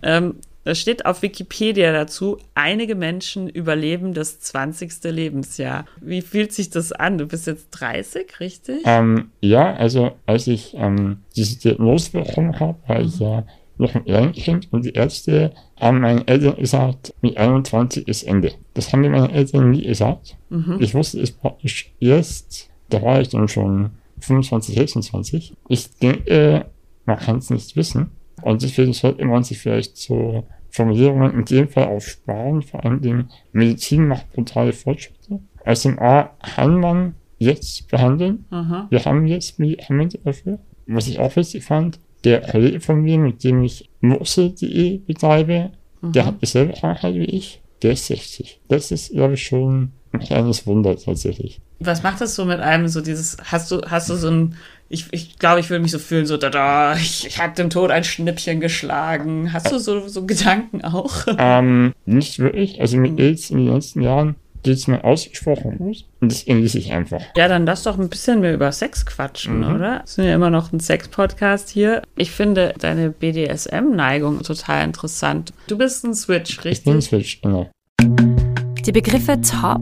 Ähm, 0.00 0.36
es 0.62 0.78
steht 0.78 1.04
auf 1.04 1.22
Wikipedia 1.22 1.92
dazu, 1.92 2.38
einige 2.54 2.94
Menschen 2.94 3.48
überleben 3.48 4.14
das 4.14 4.38
20. 4.38 5.02
Lebensjahr. 5.02 5.84
Wie 6.00 6.22
fühlt 6.22 6.52
sich 6.52 6.70
das 6.70 6.92
an? 6.92 7.18
Du 7.18 7.26
bist 7.26 7.48
jetzt 7.48 7.70
30, 7.72 8.38
richtig? 8.38 8.82
Ähm, 8.84 9.32
ja, 9.40 9.74
also 9.74 10.12
als 10.26 10.46
ich 10.46 10.74
ähm, 10.74 11.24
diese 11.34 11.58
Diagnose 11.58 12.12
bekommen 12.12 12.60
habe, 12.60 12.78
war 12.86 13.00
ich 13.00 13.18
ja 13.18 13.44
noch 13.78 13.94
ein 13.94 14.04
Kleinkind 14.04 14.72
und 14.72 14.84
die 14.84 14.92
Ärzte 14.92 15.52
haben 15.78 16.00
meinen 16.00 16.26
Eltern 16.26 16.56
gesagt, 16.56 17.14
mit 17.20 17.36
21 17.36 18.06
ist 18.06 18.22
Ende. 18.22 18.52
Das 18.74 18.92
haben 18.92 19.00
mir 19.00 19.10
meine 19.10 19.32
Eltern 19.32 19.70
nie 19.70 19.82
gesagt. 19.82 20.36
Mhm. 20.50 20.78
Ich 20.80 20.94
wusste 20.94 21.20
es 21.20 21.32
praktisch 21.32 21.92
erst, 22.00 22.70
da 22.90 23.02
war 23.02 23.20
ich 23.20 23.28
dann 23.28 23.48
schon 23.48 23.90
25, 24.20 24.74
26. 24.74 25.54
Ich 25.68 25.90
denke, 25.98 26.66
man 27.04 27.18
kann 27.18 27.38
es 27.38 27.50
nicht 27.50 27.76
wissen. 27.76 28.10
Und 28.42 28.62
deswegen 28.62 28.92
sollte 28.92 29.24
man 29.24 29.42
sich 29.42 29.58
vielleicht 29.58 29.96
so 29.96 30.44
Formulierungen 30.70 31.34
in 31.34 31.44
dem 31.44 31.68
Fall 31.68 31.84
auch 31.84 32.00
sparen. 32.00 32.62
Vor 32.62 32.84
allem 32.84 33.00
Dingen, 33.00 33.30
Medizin 33.52 34.08
macht 34.08 34.32
brutale 34.32 34.72
Fortschritte. 34.72 35.40
SMA 35.72 36.30
kann 36.42 36.80
man 36.80 37.14
jetzt 37.38 37.88
behandeln. 37.88 38.44
Mhm. 38.50 38.86
Wir 38.90 39.04
haben 39.04 39.26
jetzt 39.26 39.58
Medikamente 39.58 40.18
dafür. 40.18 40.58
Was 40.86 41.06
ich 41.06 41.18
auch 41.18 41.34
witzig 41.36 41.64
fand, 41.64 41.98
der 42.24 42.40
Kollege 42.40 42.80
von 42.80 43.02
mir, 43.02 43.18
mit 43.18 43.44
dem 43.44 43.62
ich 43.62 43.88
Murse.de 44.00 44.98
betreibe, 44.98 45.70
mhm. 46.00 46.12
der 46.12 46.26
hat 46.26 46.42
dieselbe 46.42 46.72
Krankheit 46.72 47.14
wie 47.14 47.24
ich, 47.24 47.60
der 47.82 47.92
ist 47.92 48.06
60. 48.06 48.60
Das 48.68 48.90
ist, 48.90 49.12
glaube 49.12 49.34
ich, 49.34 49.46
schon 49.46 49.92
ein 50.12 50.20
kleines 50.20 50.66
Wunder 50.66 50.96
tatsächlich. 50.96 51.60
Was 51.80 52.02
macht 52.02 52.20
das 52.20 52.34
so 52.34 52.44
mit 52.44 52.60
einem, 52.60 52.88
so 52.88 53.00
dieses, 53.00 53.36
hast 53.44 53.70
du, 53.70 53.82
hast 53.82 54.08
du 54.08 54.14
so 54.14 54.30
ein, 54.30 54.56
ich, 54.88 55.06
ich 55.10 55.38
glaube, 55.38 55.60
ich 55.60 55.70
würde 55.70 55.82
mich 55.82 55.90
so 55.90 55.98
fühlen, 55.98 56.24
so, 56.24 56.36
da, 56.36 56.50
da, 56.50 56.94
ich, 56.96 57.26
ich 57.26 57.40
habe 57.40 57.54
dem 57.54 57.68
Tod 57.68 57.90
ein 57.90 58.04
Schnippchen 58.04 58.60
geschlagen. 58.60 59.52
Hast 59.52 59.72
du 59.72 59.78
so, 59.78 60.06
so 60.08 60.24
Gedanken 60.24 60.82
auch? 60.84 61.26
Ähm, 61.38 61.92
nicht 62.06 62.38
wirklich. 62.38 62.80
Also 62.80 62.96
mit 62.96 63.12
mhm. 63.12 63.18
AIDS 63.18 63.50
in 63.50 63.58
den 63.58 63.74
letzten 63.74 64.02
Jahren 64.02 64.36
geht's 64.64 64.86
mir 64.88 65.04
ausgesprochen 65.04 65.78
gut 65.78 66.04
und 66.20 66.32
das 66.32 66.44
genieße 66.44 66.78
ich 66.78 66.92
einfach. 66.92 67.20
Ja, 67.36 67.46
dann 67.48 67.64
lass 67.66 67.84
doch 67.84 67.98
ein 67.98 68.08
bisschen 68.08 68.40
mehr 68.40 68.52
über 68.54 68.72
Sex 68.72 69.06
quatschen, 69.06 69.58
Mhm. 69.60 69.74
oder? 69.76 69.90
Wir 69.98 70.02
sind 70.06 70.24
ja 70.24 70.34
immer 70.34 70.50
noch 70.50 70.72
ein 70.72 70.80
Sex-Podcast 70.80 71.68
hier. 71.70 72.02
Ich 72.16 72.30
finde 72.32 72.74
deine 72.78 73.10
BDSM-Neigung 73.10 74.42
total 74.42 74.84
interessant. 74.84 75.52
Du 75.68 75.78
bist 75.78 76.04
ein 76.04 76.14
Switch, 76.14 76.58
Ich 76.64 76.82
bin 76.82 76.94
richtig? 76.94 77.04
Switch, 77.04 77.40
genau. 77.42 77.70
Die 78.00 78.92
Begriffe 78.92 79.40
Top, 79.40 79.80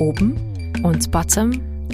oben 0.00 0.36
und 0.82 1.10
Bottom, 1.10 1.52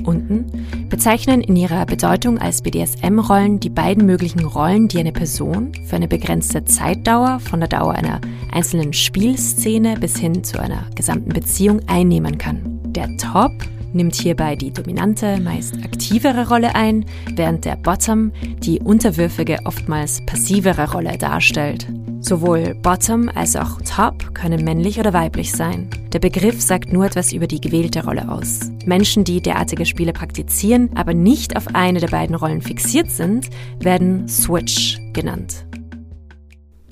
unten, 0.09 0.47
bezeichnen 0.89 1.43
in 1.43 1.55
ihrer 1.55 1.85
Bedeutung 1.87 2.39
als 2.39 2.63
BDSM-Rollen 2.63 3.61
die 3.61 3.71
beiden 3.71 4.07
möglichen 4.07 4.45
Rollen, 4.45 4.89
die 4.89 4.99
eine 4.99 5.13
Person 5.13 5.73
für 5.87 5.97
eine 5.97 6.09
begrenzte 6.09 6.65
Zeitdauer 6.65 7.41
von 7.41 7.61
der 7.61 7.69
Dauer 7.69 7.93
einer 7.93 8.21
einzelnen 8.53 8.93
Spielszene 8.93 9.97
bis 10.01 10.17
hin 10.17 10.43
zu 10.43 10.61
einer 10.61 10.87
gesamten 10.95 11.31
Beziehung 11.31 11.81
einnehmen 11.87 12.39
kann. 12.39 12.81
Der 12.87 13.15
Top 13.19 13.53
nimmt 13.93 14.15
hierbei 14.15 14.57
die 14.57 14.73
dominante, 14.73 15.41
meist 15.41 15.75
aktivere 15.85 16.49
Rolle 16.49 16.75
ein, 16.75 17.05
während 17.35 17.65
der 17.65 17.77
Bottom 17.77 18.33
die 18.61 18.81
unterwürfige, 18.81 19.59
oftmals 19.65 20.25
passivere 20.25 20.91
Rolle 20.91 21.19
darstellt. 21.19 21.87
Sowohl 22.21 22.75
Bottom 22.83 23.29
als 23.35 23.55
auch 23.57 23.81
Top 23.83 24.35
können 24.35 24.65
männlich 24.65 24.99
oder 24.99 25.13
weiblich 25.13 25.53
sein. 25.53 25.89
Der 26.13 26.19
Begriff 26.19 26.61
sagt 26.61 26.93
nur 26.93 27.07
etwas 27.07 27.33
über 27.33 27.47
die 27.47 27.61
gewählte 27.61 28.05
Rolle 28.05 28.29
aus. 28.31 28.71
Menschen, 28.85 29.25
die 29.25 29.41
derartige 29.41 29.87
Spiele 29.87 30.13
praktizieren, 30.13 30.91
aber 30.97 31.15
nicht 31.15 31.57
auf 31.57 31.69
eine 31.75 32.01
der 32.01 32.09
beiden 32.09 32.35
Rollen 32.35 32.61
fixiert 32.61 33.11
sind, 33.11 33.49
werden 33.81 34.29
Switch 34.29 34.99
genannt. 35.13 35.65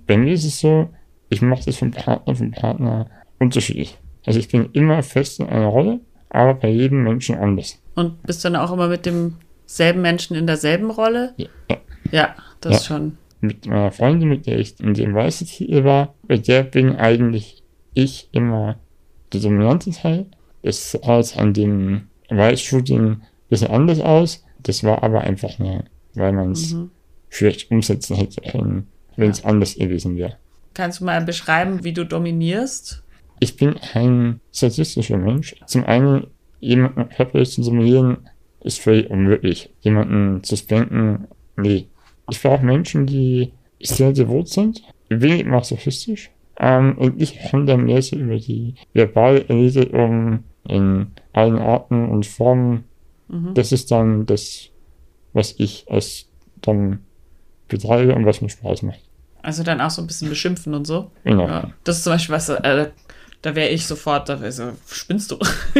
Bei 0.06 0.16
mir 0.16 0.32
ist 0.32 0.44
es 0.44 0.60
so, 0.60 0.88
ich 1.28 1.42
mache 1.42 1.64
das 1.66 1.76
vom 1.76 1.90
Partner 1.90 2.34
vom 2.36 2.50
Partner 2.52 3.06
unterschiedlich. 3.40 3.98
Also 4.24 4.38
ich 4.38 4.48
bin 4.48 4.70
immer 4.72 5.02
fest 5.02 5.40
in 5.40 5.46
einer 5.48 5.66
Rolle, 5.66 6.00
aber 6.30 6.54
bei 6.54 6.68
jedem 6.68 7.02
Menschen 7.02 7.36
anders. 7.36 7.78
Und 7.96 8.22
bist 8.22 8.44
dann 8.44 8.56
auch 8.56 8.72
immer 8.72 8.88
mit 8.88 9.04
demselben 9.06 10.02
Menschen 10.02 10.36
in 10.36 10.46
derselben 10.46 10.90
Rolle? 10.90 11.34
Ja, 11.36 11.48
ja. 11.68 11.76
Ja, 12.12 12.34
das 12.60 12.74
Ja. 12.74 12.80
schon. 12.80 13.18
Mit 13.46 13.66
meiner 13.66 13.92
Freundin, 13.92 14.28
mit 14.28 14.46
der 14.46 14.58
ich 14.58 14.78
in 14.80 14.94
dem 14.94 15.14
weißen 15.14 15.46
Titel 15.46 15.84
war, 15.84 16.14
bei 16.26 16.36
der 16.36 16.62
bin 16.62 16.96
eigentlich 16.96 17.62
ich 17.94 18.28
immer 18.32 18.76
der 19.32 19.40
dominante 19.40 19.90
Teil. 19.90 20.26
Das 20.62 20.92
sah 20.92 21.16
jetzt 21.18 21.38
an 21.38 21.52
dem 21.54 22.08
Weiß-Shooting 22.28 23.06
ein 23.06 23.22
bisschen 23.48 23.68
anders 23.70 24.00
aus. 24.00 24.44
Das 24.62 24.82
war 24.84 25.02
aber 25.02 25.20
einfach 25.22 25.58
nur, 25.58 25.84
weil 26.14 26.32
man 26.32 26.52
es 26.52 26.72
Mhm. 26.74 26.90
schlecht 27.28 27.70
umsetzen 27.70 28.16
hätte 28.16 28.40
können, 28.40 28.88
wenn 29.16 29.30
es 29.30 29.44
anders 29.44 29.76
gewesen 29.76 30.16
wäre. 30.16 30.36
Kannst 30.74 31.00
du 31.00 31.04
mal 31.04 31.22
beschreiben, 31.24 31.84
wie 31.84 31.92
du 31.92 32.04
dominierst? 32.04 33.02
Ich 33.40 33.56
bin 33.56 33.76
ein 33.94 34.40
statistischer 34.52 35.18
Mensch. 35.18 35.54
Zum 35.66 35.84
einen, 35.84 36.26
jemanden 36.60 37.08
körperlich 37.10 37.50
zu 37.50 37.62
simulieren, 37.62 38.28
ist 38.60 38.80
völlig 38.80 39.08
unmöglich. 39.10 39.70
Jemanden 39.80 40.42
zu 40.42 40.56
spanken, 40.56 41.28
nee. 41.56 41.86
Ich 42.30 42.42
brauche 42.42 42.64
Menschen, 42.64 43.06
die 43.06 43.52
sehr 43.80 44.12
devot 44.12 44.48
sind, 44.48 44.82
wenig 45.08 45.46
masochistisch, 45.46 46.30
ähm, 46.58 46.96
und 46.98 47.20
ich 47.20 47.38
komme 47.50 47.66
dann 47.66 47.84
mehr 47.84 48.00
so 48.00 48.16
über 48.16 48.36
die 48.36 48.74
verbale 48.94 49.46
Erniedrigung 49.48 50.44
in 50.66 51.08
allen 51.32 51.58
Arten 51.58 52.08
und 52.08 52.26
Formen. 52.26 52.84
Das 53.54 53.72
ist 53.72 53.90
dann 53.90 54.24
das, 54.24 54.70
was 55.32 55.54
ich 55.58 55.86
als 55.90 56.28
dann 56.62 57.00
betreibe 57.68 58.14
und 58.14 58.24
was 58.24 58.40
mir 58.40 58.48
Spaß 58.48 58.82
macht. 58.82 59.00
Also 59.42 59.62
dann 59.62 59.80
auch 59.80 59.90
so 59.90 60.00
ein 60.00 60.06
bisschen 60.06 60.28
beschimpfen 60.28 60.74
und 60.74 60.86
so? 60.86 61.10
Genau. 61.24 61.46
Ja. 61.46 61.70
Das 61.84 61.98
ist 61.98 62.04
zum 62.04 62.12
Beispiel 62.12 62.34
was, 62.34 62.48
äh, 62.48 62.90
da 63.42 63.54
wäre 63.54 63.68
ich 63.68 63.86
sofort, 63.86 64.28
da 64.28 64.40
wär 64.40 64.52
so, 64.52 64.72
spinnst 64.88 65.30
du? 65.30 65.38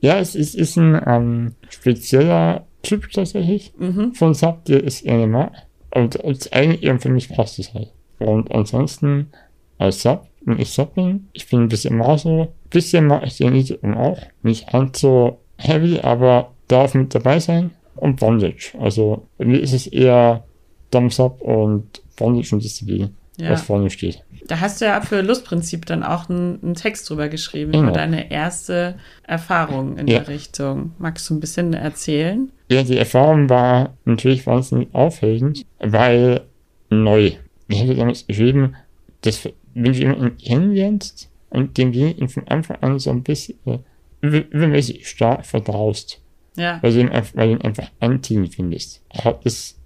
Ja, 0.00 0.20
es 0.20 0.36
ist, 0.36 0.54
ist 0.54 0.76
ein 0.76 1.00
ähm, 1.06 1.54
spezieller 1.70 2.68
Typ 2.88 3.10
tatsächlich 3.12 3.72
mhm. 3.78 4.14
von 4.14 4.32
Sub, 4.34 4.64
der 4.64 4.82
ist 4.82 5.04
gerne 5.04 5.26
mag. 5.26 5.52
Und 5.94 6.24
als 6.24 6.50
eigentlich 6.52 6.90
für 7.02 7.10
mich 7.10 7.28
passt 7.28 7.58
es 7.58 7.74
halt. 7.74 7.92
Und 8.18 8.50
ansonsten 8.50 9.30
als 9.78 10.02
Sub, 10.02 10.26
wenn 10.40 10.58
ich 10.58 10.70
Sub 10.70 10.94
bin, 10.94 11.28
ich 11.32 11.48
bin 11.48 11.62
ein 11.62 11.68
bisschen 11.68 11.96
Maso, 11.96 12.52
bisschen 12.70 13.06
mag 13.06 13.24
ich 13.26 13.36
den 13.36 13.52
Niedrigen 13.52 13.94
auch. 13.94 14.18
Nicht 14.42 14.70
ganz 14.72 15.00
so 15.00 15.38
heavy, 15.56 16.00
aber 16.00 16.52
darf 16.68 16.94
mit 16.94 17.14
dabei 17.14 17.40
sein. 17.40 17.70
Und 17.96 18.20
Bondage. 18.20 18.72
Also 18.80 19.26
bei 19.38 19.44
mir 19.44 19.60
ist 19.60 19.72
es 19.72 19.86
eher 19.88 20.44
Thumbs 20.90 21.18
Up 21.18 21.40
und 21.42 22.00
Bondage 22.16 22.54
und 22.54 22.62
Disziplin, 22.62 23.10
Ja. 23.36 23.50
was 23.50 23.62
vorne 23.62 23.90
steht. 23.90 24.22
Da 24.46 24.60
hast 24.60 24.80
du 24.80 24.84
ja 24.86 25.00
für 25.00 25.20
Lustprinzip 25.20 25.84
dann 25.84 26.02
auch 26.04 26.30
einen, 26.30 26.62
einen 26.62 26.74
Text 26.74 27.10
drüber 27.10 27.28
geschrieben, 27.28 27.72
Genau. 27.72 27.84
über 27.84 27.92
deine 27.92 28.30
erste 28.30 28.94
Erfahrung 29.24 29.98
in 29.98 30.06
Ja. 30.06 30.20
der 30.20 30.28
Richtung. 30.28 30.92
Magst 30.98 31.28
du 31.28 31.34
ein 31.34 31.40
bisschen 31.40 31.74
erzählen? 31.74 32.50
Ja, 32.70 32.82
die 32.82 32.96
Erfahrung 32.98 33.48
war 33.48 33.96
natürlich 34.04 34.46
wahnsinnig 34.46 34.88
aufregend, 34.92 35.64
weil 35.78 36.42
neu. 36.90 37.32
Ich 37.68 37.80
hätte 37.82 37.94
damals 37.94 38.26
geschrieben, 38.26 38.74
dass 39.22 39.48
wenn 39.74 39.92
du 39.92 39.98
jemanden 39.98 40.36
kennenlernst 40.38 41.30
und 41.50 41.76
demjenigen 41.78 42.28
von 42.28 42.46
Anfang 42.48 42.76
an 42.80 42.98
so 42.98 43.10
ein 43.10 43.22
bisschen 43.22 43.58
äh, 43.66 43.78
über- 44.20 44.44
übermäßig 44.50 45.06
stark 45.08 45.46
vertraust, 45.46 46.20
Ja. 46.56 46.78
weil 46.82 46.92
du 46.92 47.00
ihn, 47.00 47.08
einfach- 47.08 47.36
weil 47.36 47.48
du 47.48 47.54
ihn 47.54 47.62
einfach 47.62 47.90
anziehend 48.00 48.54
findest, 48.54 49.02
hat 49.10 49.40
es 49.44 49.78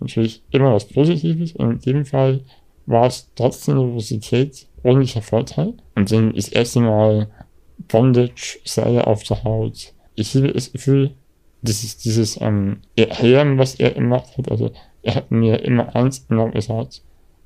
natürlich 0.00 0.42
immer 0.50 0.72
was 0.74 0.86
Positives 0.86 1.52
und 1.52 1.86
in 1.86 1.94
dem 1.94 2.04
Fall 2.04 2.40
war 2.86 3.06
es 3.06 3.28
trotzdem 3.34 3.76
Nervosität 3.78 4.66
ordentlicher 4.84 5.22
Vorteil. 5.22 5.74
Und 5.96 6.10
dann 6.12 6.32
das 6.34 6.48
erste 6.48 6.80
Mal 6.80 7.28
Bondage, 7.88 8.58
Seile 8.64 9.06
auf 9.06 9.22
der 9.24 9.42
Haut. 9.44 9.92
Ich 10.14 10.34
habe 10.34 10.52
das 10.52 10.72
Gefühl, 10.72 11.12
das 11.62 11.82
ist 11.84 12.04
dieses 12.04 12.40
ähm, 12.40 12.78
Erklären, 12.96 13.58
was 13.58 13.74
er 13.76 13.90
gemacht 13.90 14.36
hat. 14.38 14.50
Also 14.50 14.70
er 15.02 15.14
hat 15.16 15.30
mir 15.30 15.62
immer 15.64 15.94
eins 15.96 16.26
genau 16.28 16.50
gesagt, 16.50 17.02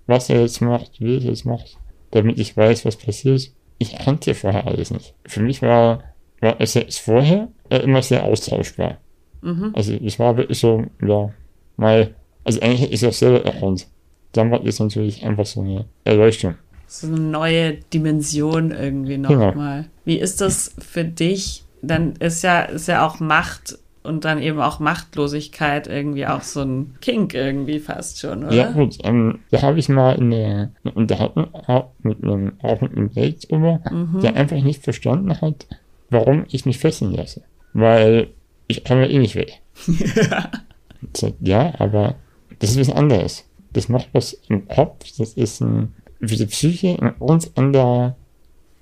was 0.07 0.28
er 0.31 0.40
jetzt 0.42 0.61
macht, 0.61 1.00
wie 1.00 1.16
er 1.25 1.33
es 1.33 1.45
macht, 1.45 1.78
damit 2.11 2.38
ich 2.38 2.57
weiß, 2.57 2.85
was 2.85 2.97
passiert. 2.97 3.50
Ich 3.78 3.97
kannte 3.99 4.35
vorher 4.35 4.66
alles 4.66 4.90
nicht. 4.90 5.14
Für 5.26 5.40
mich 5.42 5.62
war, 5.62 6.02
war 6.40 6.61
es 6.61 6.75
jetzt 6.75 6.99
vorher 7.00 7.49
äh, 7.71 7.78
immer 7.78 8.02
sehr 8.02 8.25
austauschbar. 8.25 8.99
Mhm. 9.40 9.71
Also 9.75 9.95
es 9.95 10.19
war 10.19 10.37
wirklich 10.37 10.59
so, 10.59 10.85
ja, 11.04 11.31
mal, 11.76 12.14
also 12.45 12.61
eigentlich 12.61 12.83
hätte 12.83 12.95
ich 12.95 13.02
es 13.02 13.09
auch 13.09 13.12
selber 13.12 13.45
erkannt. 13.45 13.88
Dann 14.33 14.50
war 14.50 14.61
das 14.61 14.78
natürlich 14.78 15.25
einfach 15.25 15.47
so 15.47 15.61
eine 15.62 15.87
Erleuchtung. 16.04 16.54
So 16.87 17.07
eine 17.07 17.21
neue 17.21 17.75
Dimension 17.92 18.71
irgendwie 18.71 19.14
Genau. 19.14 19.47
nochmal. 19.47 19.87
Wie 20.04 20.19
ist 20.19 20.40
das 20.40 20.75
für 20.78 21.04
dich? 21.04 21.64
Dann 21.81 22.14
ist 22.16 22.42
ja, 22.42 22.62
ist 22.62 22.88
ja 22.88 23.07
auch 23.07 23.19
Macht 23.19 23.78
und 24.02 24.25
dann 24.25 24.42
eben 24.42 24.61
auch 24.61 24.80
Machtlosigkeit 24.80 25.87
irgendwie 25.87 26.26
auch 26.26 26.42
so 26.42 26.62
ein 26.62 26.94
Kink 27.00 27.35
irgendwie 27.35 27.78
fast 27.78 28.21
schon, 28.21 28.44
oder? 28.44 28.54
Ja 28.54 28.73
gut, 28.73 28.99
ähm, 29.04 29.40
da 29.50 29.62
habe 29.62 29.78
ich 29.78 29.88
mal 29.88 30.16
eine, 30.16 30.73
Unterhaltung 30.94 31.52
gehabt 31.52 32.04
mit 32.04 32.23
einem, 32.23 32.54
auch 32.62 32.80
mit 32.80 32.97
einem 32.97 33.12
Date 33.12 33.50
drüber, 33.50 33.80
der 34.23 34.37
einfach 34.37 34.61
nicht 34.61 34.82
verstanden 34.82 35.40
hat, 35.40 35.66
warum 36.11 36.44
ich 36.50 36.66
mich 36.66 36.78
fesseln 36.78 37.12
lasse. 37.12 37.42
Weil 37.73 38.28
ich 38.66 38.85
komme 38.85 39.09
eh 39.09 39.18
nicht 39.18 39.37
weg. 39.37 39.61
Ich 41.14 41.21
sag, 41.21 41.32
ja, 41.40 41.75
aber 41.80 42.14
das 42.61 42.71
ist 42.71 42.78
was 42.78 42.94
anderes. 42.94 43.44
Das 43.73 43.88
macht 43.88 44.11
was 44.12 44.35
im 44.49 44.68
Kopf, 44.68 45.04
das 45.18 45.32
ist 45.32 45.61
ein, 45.61 45.94
für 46.21 46.37
die 46.37 46.47
Psyche 46.47 46.97
ein 47.02 47.14
ganz 47.18 47.50
anderer 47.56 48.14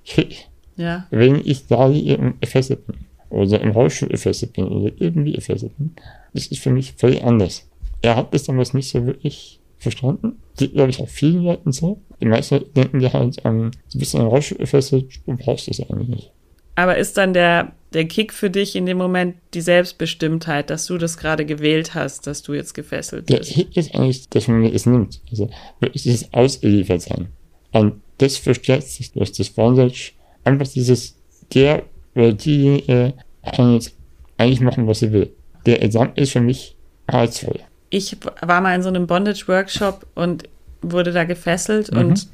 Kick. 0.05 0.47
ja. 0.75 1.07
wenn 1.09 1.41
ich 1.43 1.65
da 1.65 1.91
gefesselt 2.39 2.85
bin 2.85 2.97
oder 3.31 3.61
im 3.61 3.71
Rollstuhl 3.71 4.09
gefesselt 4.09 4.53
bin 4.53 4.65
oder 4.65 4.91
irgendwie 4.97 5.33
gefesselt 5.33 5.77
bin, 5.77 5.95
das 6.33 6.47
ist 6.47 6.61
für 6.61 6.71
mich 6.71 6.93
völlig 6.93 7.23
anders. 7.23 7.67
Er 8.01 8.15
hat 8.15 8.33
das 8.33 8.43
damals 8.43 8.73
nicht 8.73 8.89
so 8.89 9.05
wirklich 9.05 9.59
verstanden. 9.77 10.37
Geht, 10.57 10.73
glaube 10.73 10.91
ich, 10.91 10.99
auch 10.99 11.09
vielen 11.09 11.43
Leuten 11.43 11.71
so. 11.71 11.99
Die 12.21 12.25
meisten 12.25 12.63
denken 12.75 12.99
ja 12.99 13.13
halt, 13.13 13.37
ähm, 13.45 13.71
du 13.91 13.99
bist 13.99 14.13
in 14.13 14.21
einem 14.21 14.29
Rollstuhl 14.29 14.59
gefesselt, 14.59 15.19
du 15.25 15.35
brauchst 15.35 15.67
das 15.67 15.79
eigentlich 15.79 16.07
nicht. 16.07 16.31
Aber 16.75 16.97
ist 16.97 17.17
dann 17.17 17.33
der, 17.33 17.73
der 17.93 18.05
Kick 18.05 18.31
für 18.33 18.49
dich 18.49 18.75
in 18.75 18.85
dem 18.85 18.97
Moment 18.97 19.35
die 19.53 19.61
Selbstbestimmtheit, 19.61 20.69
dass 20.69 20.85
du 20.85 20.97
das 20.97 21.17
gerade 21.17 21.45
gewählt 21.45 21.93
hast, 21.93 22.27
dass 22.27 22.43
du 22.43 22.53
jetzt 22.53 22.73
gefesselt 22.73 23.29
Der 23.29 23.39
bist? 23.39 23.51
Hit 23.51 23.75
ist 23.75 23.93
eigentlich, 23.93 24.29
dass 24.29 24.47
man 24.47 24.63
es 24.63 24.85
nimmt. 24.85 25.21
Also 25.29 25.49
wirklich 25.79 26.03
dieses 26.03 26.33
Ausgeliefert-Sein. 26.33 27.27
Und 27.71 28.01
das 28.19 28.37
verstärkt 28.37 28.83
sich 28.83 29.11
durch 29.11 29.31
das 29.31 29.49
Bondage. 29.49 30.13
Einfach 30.43 30.67
dieses, 30.67 31.17
der 31.53 31.83
oder 32.15 32.33
diejenige 32.33 33.13
kann 33.55 33.73
jetzt 33.73 33.95
eigentlich 34.37 34.61
machen, 34.61 34.87
was 34.87 34.99
sie 34.99 35.11
will. 35.11 35.31
Der 35.65 35.81
Examen 35.83 36.11
ist 36.15 36.31
für 36.31 36.41
mich 36.41 36.75
reizvoll. 37.07 37.59
Ich 37.89 38.17
war 38.41 38.61
mal 38.61 38.75
in 38.75 38.83
so 38.83 38.89
einem 38.89 39.05
Bondage-Workshop 39.07 40.05
und 40.15 40.43
wurde 40.81 41.11
da 41.11 41.23
gefesselt 41.25 41.91
Mhm. 41.91 41.97
und 41.99 42.27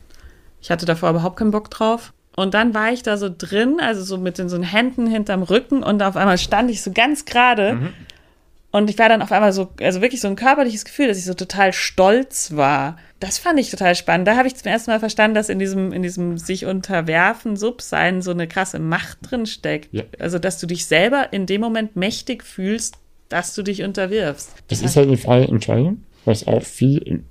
ich 0.62 0.72
hatte 0.72 0.86
davor 0.86 1.10
überhaupt 1.12 1.38
keinen 1.38 1.52
Bock 1.52 1.70
drauf. 1.70 2.14
Und 2.36 2.54
dann 2.54 2.74
war 2.76 2.92
ich 2.94 3.02
da 3.02 3.18
so 3.18 3.30
drin, 3.36 3.78
also 3.82 4.04
so 4.04 4.18
mit 4.18 4.38
den 4.38 4.48
so 4.48 4.62
Händen 4.62 5.08
hinterm 5.08 5.42
Rücken 5.42 5.82
und 5.84 6.04
auf 6.04 6.16
einmal 6.16 6.38
stand 6.38 6.70
ich 6.70 6.82
so 6.84 6.92
ganz 6.92 7.26
gerade 7.26 7.74
Mhm. 7.74 7.90
Und 8.78 8.92
ich 8.92 9.00
war 9.00 9.10
dann 9.10 9.24
auf 9.24 9.32
einmal 9.32 9.54
so, 9.54 9.70
also 9.82 10.02
wirklich 10.02 10.22
so 10.22 10.28
ein 10.28 10.36
körperliches 10.36 10.86
Gefühl, 10.86 11.08
dass 11.08 11.18
ich 11.18 11.26
so 11.26 11.34
total 11.34 11.74
stolz 11.74 12.56
war. 12.56 12.98
Das 13.20 13.40
fand 13.40 13.60
ich 13.60 13.72
total 13.72 13.96
spannend. 13.96 14.28
Da 14.28 14.38
habe 14.38 14.48
ich 14.48 14.56
zum 14.56 14.72
ersten 14.72 14.92
Mal 14.92 15.00
verstanden, 15.00 15.34
dass 15.34 15.50
in 15.50 15.58
diesem, 15.58 15.92
in 15.92 16.04
diesem 16.04 16.38
sich 16.38 16.68
unterwerfen, 16.68 17.58
Subsein 17.58 18.22
so 18.22 18.30
eine 18.30 18.48
krasse 18.48 18.78
Macht 18.78 19.18
drin 19.24 19.48
steckt. 19.48 19.92
Ja. 19.92 20.04
Also, 20.20 20.38
dass 20.38 20.60
du 20.60 20.68
dich 20.68 20.86
selber 20.86 21.34
in 21.34 21.48
dem 21.48 21.60
Moment 21.60 21.96
mächtig 21.96 22.44
fühlst, 22.44 23.00
dass 23.30 23.56
du 23.56 23.64
dich 23.64 23.82
unterwirfst. 23.82 24.54
Das 24.68 24.84
ist 24.84 24.96
halt 24.96 25.08
eine 25.08 25.18
freie 25.18 25.48
Entscheidung, 25.48 26.04
was 26.26 26.46
auch 26.46 26.62
viel, 26.62 27.24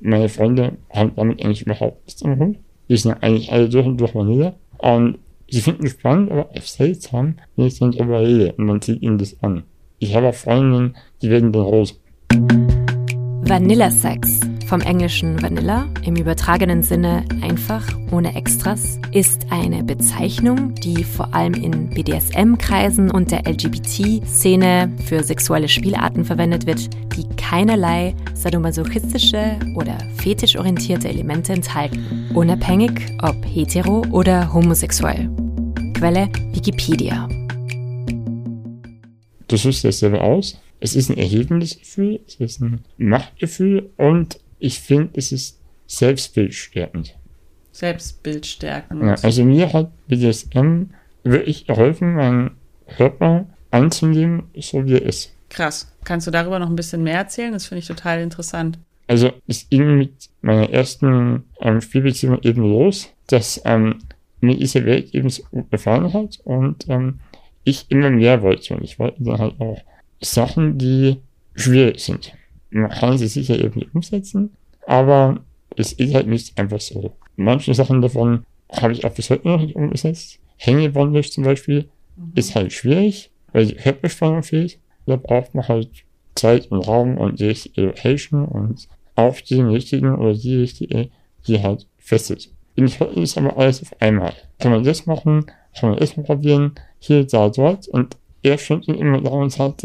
meine 0.00 0.30
Freunde 0.30 0.78
haben 0.88 1.12
damit 1.16 1.44
eigentlich 1.44 1.66
überhaupt 1.66 2.06
nichts 2.06 2.22
am 2.22 2.38
Hut. 2.38 2.56
Die 2.88 2.96
sind 2.96 3.22
eigentlich 3.22 3.52
alle 3.52 3.68
durch 3.68 3.84
und 3.84 3.98
durch 3.98 4.14
Vanille. 4.14 4.54
Und 4.78 5.18
sie 5.50 5.60
finden 5.60 5.84
es 5.84 5.92
spannend, 5.92 6.32
aber 6.32 6.48
auch 6.48 6.62
seltsam, 6.62 7.36
wenn 7.56 7.66
ich 7.66 7.78
dann 7.78 7.92
darüber 7.92 8.22
rede 8.22 8.54
und 8.54 8.64
man 8.64 8.80
sieht 8.80 9.02
ihnen 9.02 9.18
das 9.18 9.36
an. 9.42 9.64
Ich 9.98 10.14
habe 10.14 10.32
Freundinnen, 10.32 10.96
die 11.22 11.30
werden 11.30 11.52
dann 11.52 11.62
rot. 11.62 11.94
Vanilla-Sex, 13.46 14.40
vom 14.66 14.80
englischen 14.80 15.40
Vanilla 15.42 15.86
im 16.04 16.16
übertragenen 16.16 16.82
Sinne 16.82 17.24
einfach, 17.42 17.86
ohne 18.10 18.34
Extras, 18.34 18.98
ist 19.12 19.46
eine 19.50 19.84
Bezeichnung, 19.84 20.74
die 20.76 21.04
vor 21.04 21.34
allem 21.34 21.52
in 21.54 21.90
BDSM-Kreisen 21.90 23.10
und 23.10 23.30
der 23.30 23.46
LGBT-Szene 23.46 24.90
für 25.04 25.22
sexuelle 25.22 25.68
Spielarten 25.68 26.24
verwendet 26.24 26.66
wird, 26.66 26.88
die 27.16 27.28
keinerlei 27.36 28.14
sadomasochistische 28.32 29.58
oder 29.76 29.98
fetischorientierte 30.16 31.08
Elemente 31.08 31.52
enthalten, 31.52 32.30
unabhängig 32.34 32.92
ob 33.22 33.36
hetero 33.44 34.02
oder 34.10 34.52
homosexuell. 34.52 35.30
Quelle 35.94 36.28
Wikipedia. 36.52 37.28
Du 39.54 39.58
suchst 39.58 39.84
dasselbe 39.84 40.20
aus. 40.20 40.60
Es 40.80 40.96
ist 40.96 41.10
ein 41.10 41.16
erhebendes 41.16 41.78
Gefühl, 41.78 42.18
es 42.26 42.34
ist 42.40 42.60
ein 42.60 42.80
Machtgefühl 42.98 43.88
und 43.96 44.40
ich 44.58 44.80
finde, 44.80 45.10
es 45.14 45.30
ist 45.30 45.60
selbstbildstärkend. 45.86 47.14
Selbstbildstärkend. 47.70 49.00
Ja, 49.04 49.14
also 49.22 49.44
mir 49.44 49.72
hat 49.72 49.92
BDSM 50.08 50.86
wirklich 51.22 51.68
geholfen, 51.68 52.16
meinen 52.16 52.50
Körper 52.96 53.46
anzunehmen, 53.70 54.50
so 54.58 54.84
wie 54.86 54.94
er 54.94 55.02
ist. 55.02 55.32
Krass. 55.50 55.86
Kannst 56.02 56.26
du 56.26 56.32
darüber 56.32 56.58
noch 56.58 56.68
ein 56.68 56.74
bisschen 56.74 57.04
mehr 57.04 57.18
erzählen? 57.18 57.52
Das 57.52 57.66
finde 57.66 57.78
ich 57.78 57.86
total 57.86 58.22
interessant. 58.22 58.80
Also 59.06 59.30
es 59.46 59.68
ging 59.68 59.98
mit 59.98 60.30
meiner 60.42 60.68
ersten 60.68 61.44
ähm, 61.60 61.80
Spielbeziehung 61.80 62.40
eben 62.42 62.62
los, 62.62 63.08
dass 63.28 63.62
ähm, 63.64 64.00
mir 64.40 64.56
diese 64.56 64.84
Welt 64.84 65.14
eben 65.14 65.30
so 65.30 65.44
gut 65.52 65.70
gefallen 65.70 66.12
hat 66.12 66.40
und 66.42 66.88
ähm, 66.88 67.20
ich 67.64 67.90
immer 67.90 68.10
mehr 68.10 68.42
wollte. 68.42 68.76
Und 68.76 68.84
ich 68.84 68.98
wollte 68.98 69.22
dann 69.22 69.38
halt 69.38 69.60
auch 69.60 69.82
Sachen, 70.20 70.78
die 70.78 71.16
schwierig 71.54 72.00
sind. 72.00 72.32
Man 72.70 72.90
kann 72.90 73.18
sie 73.18 73.28
sicher 73.28 73.58
irgendwie 73.58 73.88
umsetzen, 73.92 74.50
aber 74.86 75.40
es 75.76 75.92
ist 75.92 76.14
halt 76.14 76.26
nicht 76.26 76.58
einfach 76.58 76.80
so. 76.80 77.12
Manche 77.36 77.74
Sachen 77.74 78.00
davon 78.00 78.44
habe 78.70 78.92
ich 78.92 79.04
auch 79.04 79.14
bis 79.14 79.30
heute 79.30 79.46
noch 79.46 79.60
nicht 79.60 79.76
umgesetzt. 79.76 80.38
Hängebondage 80.56 81.30
zum 81.30 81.44
Beispiel 81.44 81.88
mhm. 82.16 82.32
ist 82.34 82.54
halt 82.54 82.72
schwierig, 82.72 83.30
weil 83.52 83.66
die 83.66 83.74
Körperspannung 83.74 84.42
fehlt. 84.42 84.78
Da 85.06 85.16
braucht 85.16 85.54
man 85.54 85.68
halt 85.68 85.90
Zeit 86.34 86.70
und 86.70 86.86
Raum 86.86 87.18
und 87.18 87.40
die 87.40 87.54
Location 87.76 88.44
und 88.44 88.88
auch 89.14 89.40
den 89.40 89.68
richtigen 89.68 90.14
oder 90.14 90.34
die 90.34 90.56
richtige, 90.56 91.10
die 91.46 91.62
halt 91.62 91.86
fesselt. 91.98 92.50
Schotland 92.88 93.18
ist 93.18 93.38
aber 93.38 93.56
alles 93.56 93.82
auf 93.82 93.94
einmal. 94.00 94.32
Kann 94.58 94.72
man 94.72 94.84
das 94.84 95.06
machen, 95.06 95.46
kann 95.78 95.90
man 95.90 95.98
das 95.98 96.12
probieren, 96.14 96.74
hier, 96.98 97.24
da, 97.26 97.48
dort 97.48 97.88
und 97.88 98.16
er 98.42 98.58
findet 98.58 98.96
immer 98.96 99.20
da 99.20 99.30
und 99.30 99.50
sagt, 99.50 99.84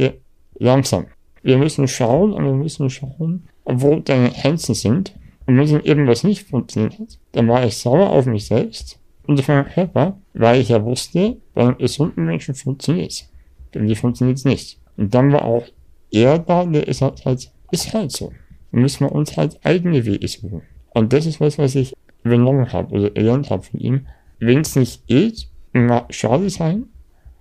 langsam. 0.59 1.07
Wir 1.41 1.57
müssen 1.57 1.87
schauen 1.87 2.33
und 2.33 2.43
wir 2.43 2.53
müssen 2.53 2.89
schauen, 2.89 3.47
wo 3.65 3.99
deine 3.99 4.29
Grenzen 4.29 4.75
sind. 4.75 5.13
Und 5.45 5.57
wenn 5.57 5.79
irgendwas 5.81 6.23
nicht 6.23 6.47
funktioniert, 6.47 7.17
dann 7.31 7.47
war 7.47 7.65
ich 7.65 7.77
sauer 7.77 8.09
auf 8.09 8.25
mich 8.25 8.45
selbst 8.45 8.99
und 9.25 9.39
auf 9.39 9.47
meinen 9.47 9.65
Körper, 9.65 10.17
weil 10.33 10.61
ich 10.61 10.69
ja 10.69 10.83
wusste, 10.83 11.37
bei 11.53 11.63
einem 11.63 11.77
gesunden 11.77 12.25
Menschen 12.25 12.53
funktioniert 12.53 13.11
es. 13.11 13.29
Bei 13.71 13.79
mir 13.79 13.95
funktioniert 13.95 14.37
es 14.37 14.45
nicht. 14.45 14.79
Und 14.97 15.13
dann 15.13 15.31
war 15.31 15.45
auch 15.45 15.65
er 16.11 16.39
da, 16.39 16.65
der 16.65 16.87
ist 16.87 17.01
halt, 17.01 17.23
halt, 17.25 17.51
ist 17.71 17.93
halt 17.93 18.11
so. 18.11 18.31
Dann 18.71 18.81
müssen 18.81 19.05
wir 19.05 19.11
uns 19.11 19.37
halt 19.37 19.59
eigene 19.63 20.05
Wege 20.05 20.27
suchen. 20.27 20.61
Und 20.93 21.13
das 21.13 21.25
ist 21.25 21.39
was, 21.39 21.57
was 21.57 21.75
ich 21.75 21.95
übernommen 22.23 22.71
habe 22.71 22.93
oder 22.93 23.09
gelernt 23.09 23.49
habe 23.49 23.63
von 23.63 23.79
ihm. 23.79 24.07
Wenn 24.39 24.61
es 24.61 24.75
nicht 24.75 25.07
geht, 25.07 25.47
mag 25.73 26.13
schade 26.13 26.49
sein, 26.49 26.85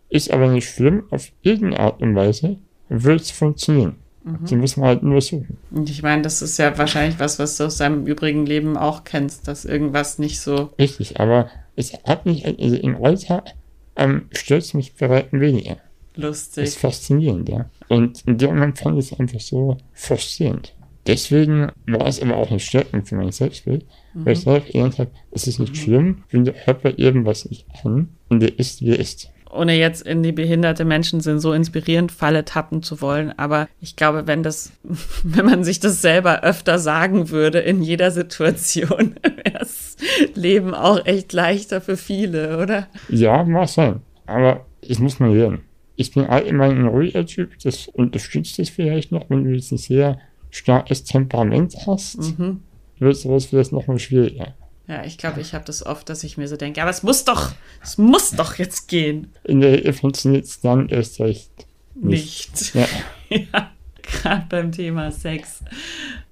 ist 0.08 0.30
aber 0.30 0.49
nicht 0.49 0.68
schlimm, 0.68 1.04
auf 1.11 1.30
irgendeine 1.42 1.81
Art 1.81 2.00
und 2.00 2.14
Weise, 2.14 2.59
wird 2.88 3.20
es 3.20 3.31
funktionieren. 3.31 3.96
Mhm. 4.24 4.46
Sie 4.46 4.57
müssen 4.57 4.83
halt 4.83 5.03
nur 5.03 5.20
suchen. 5.20 5.59
Und 5.70 5.90
ich 5.90 6.03
meine, 6.03 6.22
das 6.22 6.42
ist 6.42 6.59
ja 6.59 6.76
wahrscheinlich 6.76 7.18
was, 7.18 7.38
was 7.38 7.57
du 7.57 7.64
aus 7.64 7.79
deinem 7.79 8.07
übrigen 8.07 8.46
Leben 8.46 8.76
auch 8.76 9.05
kennst, 9.05 9.48
dass 9.48 9.64
irgendwas 9.64 10.18
nicht 10.18 10.40
so. 10.40 10.70
Richtig, 10.79 11.20
aber 11.20 11.50
es 11.76 11.92
hat 12.05 12.26
mich, 12.26 12.44
also 12.46 12.76
im 12.76 13.03
Alltag 13.03 13.55
ähm, 13.96 14.26
stört 14.33 14.72
mich 14.74 14.94
bei 14.94 15.09
weitem 15.09 15.40
weniger. 15.40 15.76
Lustig. 16.14 16.64
Das 16.64 16.74
ist 16.74 16.81
faszinierend, 16.81 17.48
ja. 17.48 17.70
Und 17.88 18.22
in 18.26 18.38
dem 18.38 18.50
Moment 18.50 18.79
fand 18.79 18.98
ich 18.98 19.12
es 19.12 19.18
einfach 19.18 19.40
so 19.40 19.76
frustrierend. 19.92 20.74
Deswegen 21.09 21.73
war 21.87 22.07
es 22.07 22.23
aber 22.23 22.37
auch 22.37 22.51
eine 22.51 22.61
Stärkung 22.61 23.05
für 23.05 23.16
mein 23.16 23.33
Selbstbild, 23.33 23.85
mhm. 24.14 24.27
weil 24.27 24.35
ich 24.35 24.44
dadurch 24.44 24.66
gelernt 24.66 24.99
habe, 24.99 25.11
es 25.33 25.47
ist 25.47 25.59
nicht 25.59 25.73
mhm. 25.73 25.77
schlimm, 25.77 26.25
wenn 26.31 26.44
der 26.44 26.55
Körper 26.55 26.97
irgendwas 26.97 27.49
nicht 27.49 27.66
kann 27.83 28.11
und 28.29 28.40
der 28.40 28.59
ist, 28.59 28.83
wie 28.83 28.90
er 28.90 29.01
ist 29.01 29.33
ohne 29.51 29.75
jetzt 29.77 30.07
in 30.07 30.23
die 30.23 30.33
behinderte 30.33 30.85
Menschen 30.85 31.21
sind 31.21 31.40
so 31.40 31.53
inspirierend 31.53 32.12
Falle 32.12 32.44
tappen 32.44 32.83
zu 32.83 33.01
wollen. 33.01 33.33
Aber 33.38 33.68
ich 33.81 33.97
glaube, 33.97 34.27
wenn 34.27 34.42
das, 34.42 34.73
wenn 35.23 35.47
man 35.47 35.64
sich 35.64 35.81
das 35.81 36.03
selber 36.03 36.42
öfter 36.42 36.79
sagen 36.79 37.31
würde 37.31 37.61
in 37.61 37.83
jeder 37.83 38.11
Situation, 38.11 39.16
wäre 39.23 39.59
das 39.59 39.97
Leben 40.35 40.75
auch 40.75 41.05
echt 41.07 41.33
leichter 41.33 41.81
für 41.81 41.97
viele, 41.97 42.62
oder? 42.62 42.88
Ja, 43.09 43.44
mag 43.44 43.68
sein. 43.68 44.03
Aber 44.27 44.66
ich 44.81 44.99
muss 44.99 45.21
mal 45.21 45.35
lernen. 45.35 45.61
Ich 45.97 46.12
bin 46.12 46.27
allgemein 46.27 46.79
ein 46.79 46.87
ruhiger 46.87 47.27
Typ, 47.27 47.59
das 47.64 47.88
unterstützt 47.88 48.59
es 48.61 48.71
vielleicht 48.71 49.11
noch, 49.11 49.29
wenn 49.31 49.44
du 49.44 49.51
jetzt 49.51 49.73
ein 49.73 49.79
sehr 49.79 50.21
starkes 50.59 51.05
Temperament 51.05 51.75
hast, 51.87 52.38
mhm. 52.38 52.62
wird 52.99 53.16
sowas 53.16 53.47
vielleicht 53.47 53.73
noch 53.73 53.87
mal 53.87 53.99
schwieriger. 53.99 54.55
Ja, 54.87 55.05
ich 55.05 55.18
glaube, 55.18 55.40
ich 55.40 55.53
habe 55.55 55.64
das 55.64 55.85
oft, 55.85 56.09
dass 56.09 56.25
ich 56.25 56.38
mir 56.38 56.49
so 56.49 56.57
denke, 56.57 56.81
aber 56.81 56.90
es 56.90 57.03
muss 57.03 57.25
doch, 57.25 57.53
es 57.83 57.99
muss 57.99 58.31
doch 58.31 58.55
jetzt 58.55 58.88
gehen. 58.88 59.33
In 59.44 59.61
der 59.61 59.85
Ehe 59.85 59.92
funktioniert 59.92 60.47
es 60.47 60.61
dann 60.61 60.88
erst 60.88 61.21
recht 61.21 61.51
nicht. 61.94 62.51
nicht. 62.53 62.75
Ja, 62.75 62.87
ja 63.53 63.71
gerade 64.03 64.47
beim 64.49 64.73
Thema 64.73 65.11
Sex. 65.12 65.62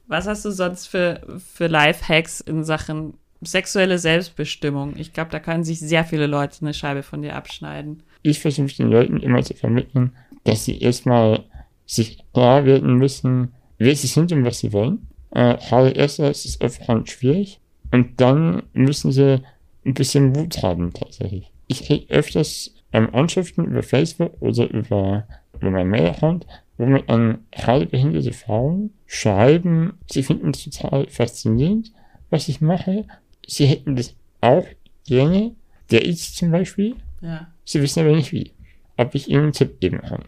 Was 0.07 0.27
hast 0.27 0.45
du 0.45 0.51
sonst 0.51 0.87
für, 0.87 1.21
für 1.55 1.67
Life-Hacks 1.67 2.41
in 2.41 2.65
Sachen 2.65 3.15
sexuelle 3.43 3.99
Selbstbestimmung? 3.99 4.95
Ich 4.97 5.13
glaube, 5.13 5.31
da 5.31 5.41
können 5.41 5.65
sich 5.65 5.81
sehr 5.81 6.05
viele 6.05 6.27
Leute 6.27 6.63
eine 6.63 6.73
Scheibe 6.73 7.03
von 7.03 7.23
dir 7.23 7.35
abschneiden. 7.37 8.03
Ich 8.23 8.41
versuche 8.41 8.75
den 8.75 8.91
Leuten 8.91 9.19
immer 9.19 9.43
zu 9.43 9.55
vermitteln, 9.55 10.13
dass 10.45 10.65
sie 10.65 10.81
erstmal 10.81 11.45
sich 11.85 12.25
klar 12.33 12.65
werden 12.65 12.95
müssen, 12.95 13.53
wer 13.79 13.95
sie 13.95 14.07
sind 14.07 14.33
und 14.33 14.45
was 14.45 14.59
sie 14.59 14.73
wollen. 14.73 15.07
Äh, 15.31 15.57
gerade 15.57 15.91
erst 15.91 16.19
ist 16.19 16.47
es 16.47 16.61
öfter 16.61 17.03
schwierig 17.07 17.61
und 17.93 18.21
dann 18.21 18.63
müssen 18.73 19.13
sie 19.13 19.43
ein 19.85 19.95
bisschen 19.95 20.33
Mut 20.33 20.63
haben, 20.63 20.93
tatsächlich. 20.93 21.51
Ich 21.69 21.85
kriege 21.85 22.13
öfters 22.13 22.75
ähm, 22.93 23.15
Anschriften 23.15 23.65
über 23.65 23.83
Facebook 23.83 24.33
oder 24.41 24.69
über, 24.71 25.27
über 25.61 25.71
mein 25.71 25.89
Mail-Account, 25.89 26.47
wo 26.79 26.87
mir 26.87 27.09
an 27.09 27.39
gerade 27.53 27.87
behinderte 27.87 28.33
Frauen 28.33 28.91
schreiben, 29.07 29.95
sie 30.11 30.23
finden 30.23 30.51
es 30.51 30.65
total 30.65 31.07
faszinierend, 31.09 31.93
was 32.31 32.49
ich 32.49 32.61
mache. 32.61 33.05
Sie 33.47 33.67
hätten 33.67 33.97
das 33.97 34.15
auch 34.41 34.67
gerne, 35.07 35.55
der 35.91 36.05
ist 36.05 36.37
zum 36.37 36.51
Beispiel. 36.51 36.97
Ja. 37.21 37.49
Sie 37.65 37.81
wissen 37.81 38.01
aber 38.01 38.15
nicht 38.15 38.33
wie. 38.33 38.53
Ob 38.97 39.15
ich 39.15 39.29
ihnen 39.29 39.45
einen 39.45 39.53
Tipp 39.53 39.81
geben 39.81 40.01
kann. 40.01 40.25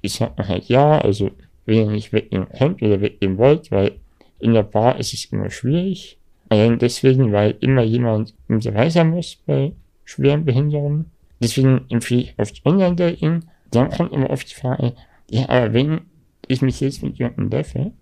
Ich 0.00 0.14
sage 0.14 0.46
halt 0.46 0.68
ja, 0.68 0.98
also 0.98 1.30
wenn 1.68 1.76
ihr 1.76 1.90
nicht 1.90 2.12
weggehen 2.12 2.46
könnt 2.56 2.82
oder 2.82 3.00
weggehen 3.00 3.36
wollt, 3.36 3.70
weil 3.70 3.92
in 4.38 4.54
der 4.54 4.62
Bar 4.62 4.98
ist 4.98 5.12
es 5.12 5.26
immer 5.26 5.50
schwierig. 5.50 6.18
Allein 6.48 6.78
deswegen, 6.78 7.32
weil 7.32 7.56
immer 7.60 7.82
jemand 7.82 8.34
dabei 8.48 8.88
sein 8.88 9.10
muss 9.10 9.36
bei 9.46 9.72
schweren 10.04 10.46
Behinderungen. 10.46 11.10
Deswegen 11.40 11.82
empfehle 11.90 12.22
ich 12.22 12.34
oft 12.38 12.64
Online-Dating. 12.64 13.44
Dann 13.70 13.90
kommt 13.90 14.12
immer 14.12 14.30
oft 14.30 14.50
die 14.50 14.54
Frage, 14.54 14.94
ja, 15.28 15.46
aber 15.50 15.74
wenn 15.74 16.00
ich 16.46 16.62
mich 16.62 16.80
jetzt 16.80 17.02
mit 17.02 17.18
jemandem 17.18 17.50
treffe, 17.50 17.92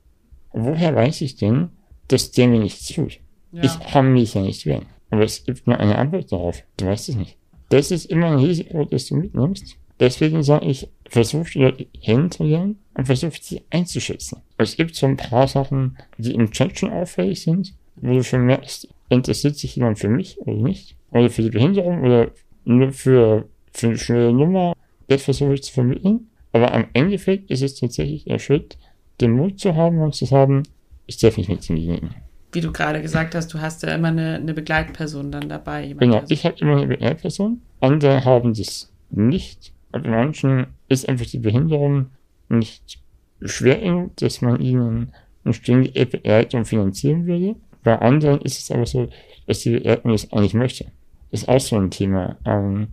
woher 0.52 0.94
weiß 0.94 1.22
ich 1.22 1.34
denn, 1.34 1.70
dass 2.06 2.30
der 2.30 2.46
mir 2.46 2.60
nichts 2.60 2.86
tut? 2.86 3.18
Ja. 3.50 3.64
Ich 3.64 3.80
kann 3.80 4.12
mich 4.12 4.34
ja 4.34 4.42
nicht 4.42 4.64
wehren. 4.64 4.86
Aber 5.10 5.24
es 5.24 5.44
gibt 5.44 5.66
nur 5.66 5.78
eine 5.78 5.98
Antwort 5.98 6.30
darauf. 6.30 6.62
Du 6.76 6.86
weißt 6.86 7.08
es 7.08 7.16
nicht. 7.16 7.36
Das 7.68 7.90
ist 7.90 8.06
immer 8.06 8.28
ein 8.28 8.38
Risiko, 8.38 8.84
das 8.84 9.06
du 9.06 9.16
mitnimmst. 9.16 9.76
Deswegen 9.98 10.42
sage 10.42 10.66
ich, 10.66 10.88
versuch 11.08 11.48
die 11.50 11.60
Leute 11.60 11.86
und 12.02 13.04
versuch 13.04 13.32
sie 13.40 13.62
einzuschätzen. 13.70 14.42
Es 14.58 14.76
gibt 14.76 14.94
so 14.94 15.06
ein 15.06 15.16
paar 15.16 15.48
Sachen, 15.48 15.96
die 16.18 16.34
im 16.34 16.50
Chat 16.50 16.78
schon 16.78 16.92
auffällig 16.92 17.42
sind, 17.42 17.74
wo 17.96 18.12
du 18.12 18.22
schon 18.22 18.44
merkst, 18.44 18.88
interessiert 19.08 19.56
sich 19.56 19.76
jemand 19.76 19.98
für 19.98 20.08
mich 20.08 20.38
oder 20.40 20.56
nicht? 20.56 20.96
Oder 21.10 21.30
für 21.30 21.42
die 21.42 21.50
Behinderung 21.50 22.02
oder 22.02 22.30
nur 22.64 22.92
für, 22.92 23.48
für 23.72 23.86
eine 23.88 23.98
schnelle 23.98 24.32
Nummer? 24.32 24.74
Das 25.08 25.22
versuche 25.22 25.54
ich 25.54 25.62
zu 25.62 25.72
vermitteln. 25.72 26.28
Aber 26.52 26.72
am 26.72 26.86
Endeffekt 26.92 27.50
ist 27.50 27.62
es 27.62 27.74
tatsächlich 27.74 28.24
der 28.24 28.38
Schritt, 28.38 28.76
den 29.20 29.32
Mut 29.32 29.60
zu 29.60 29.74
haben 29.74 30.00
und 30.00 30.14
zu 30.14 30.24
sagen, 30.24 30.64
ich 31.06 31.18
darf 31.18 31.36
nicht 31.36 31.48
mit 31.48 31.66
demjenigen. 31.68 32.14
Wie 32.52 32.60
du 32.60 32.72
gerade 32.72 33.02
gesagt 33.02 33.34
hast, 33.34 33.52
du 33.52 33.60
hast 33.60 33.82
ja 33.82 33.94
immer 33.94 34.08
eine, 34.08 34.36
eine 34.36 34.54
Begleitperson 34.54 35.30
dann 35.30 35.48
dabei. 35.48 35.94
Genau, 35.98 36.22
ich 36.28 36.44
habe 36.44 36.56
immer 36.60 36.76
eine 36.76 36.86
Begleitperson. 36.86 37.60
Andere 37.80 38.24
haben 38.24 38.54
das 38.54 38.90
nicht. 39.10 39.72
Bei 39.98 40.10
manchen 40.10 40.66
ist 40.88 41.08
einfach 41.08 41.26
die 41.26 41.38
Behinderung 41.38 42.06
nicht 42.48 42.98
schwer 43.42 43.78
genug, 43.78 44.16
dass 44.16 44.40
man 44.40 44.60
ihnen 44.60 45.12
eine 45.44 45.54
ständige 45.54 46.06
Begleitung 46.06 46.64
finanzieren 46.64 47.26
würde. 47.26 47.56
Bei 47.82 47.98
anderen 47.98 48.40
ist 48.40 48.58
es 48.58 48.70
aber 48.70 48.86
so, 48.86 49.08
dass 49.46 49.60
die 49.60 49.70
Begleitung 49.70 50.12
das 50.12 50.32
eigentlich 50.32 50.54
möchte. 50.54 50.86
Das 51.30 51.42
ist 51.42 51.48
auch 51.48 51.60
so 51.60 51.76
ein 51.76 51.90
Thema. 51.90 52.36
Ähm, 52.44 52.88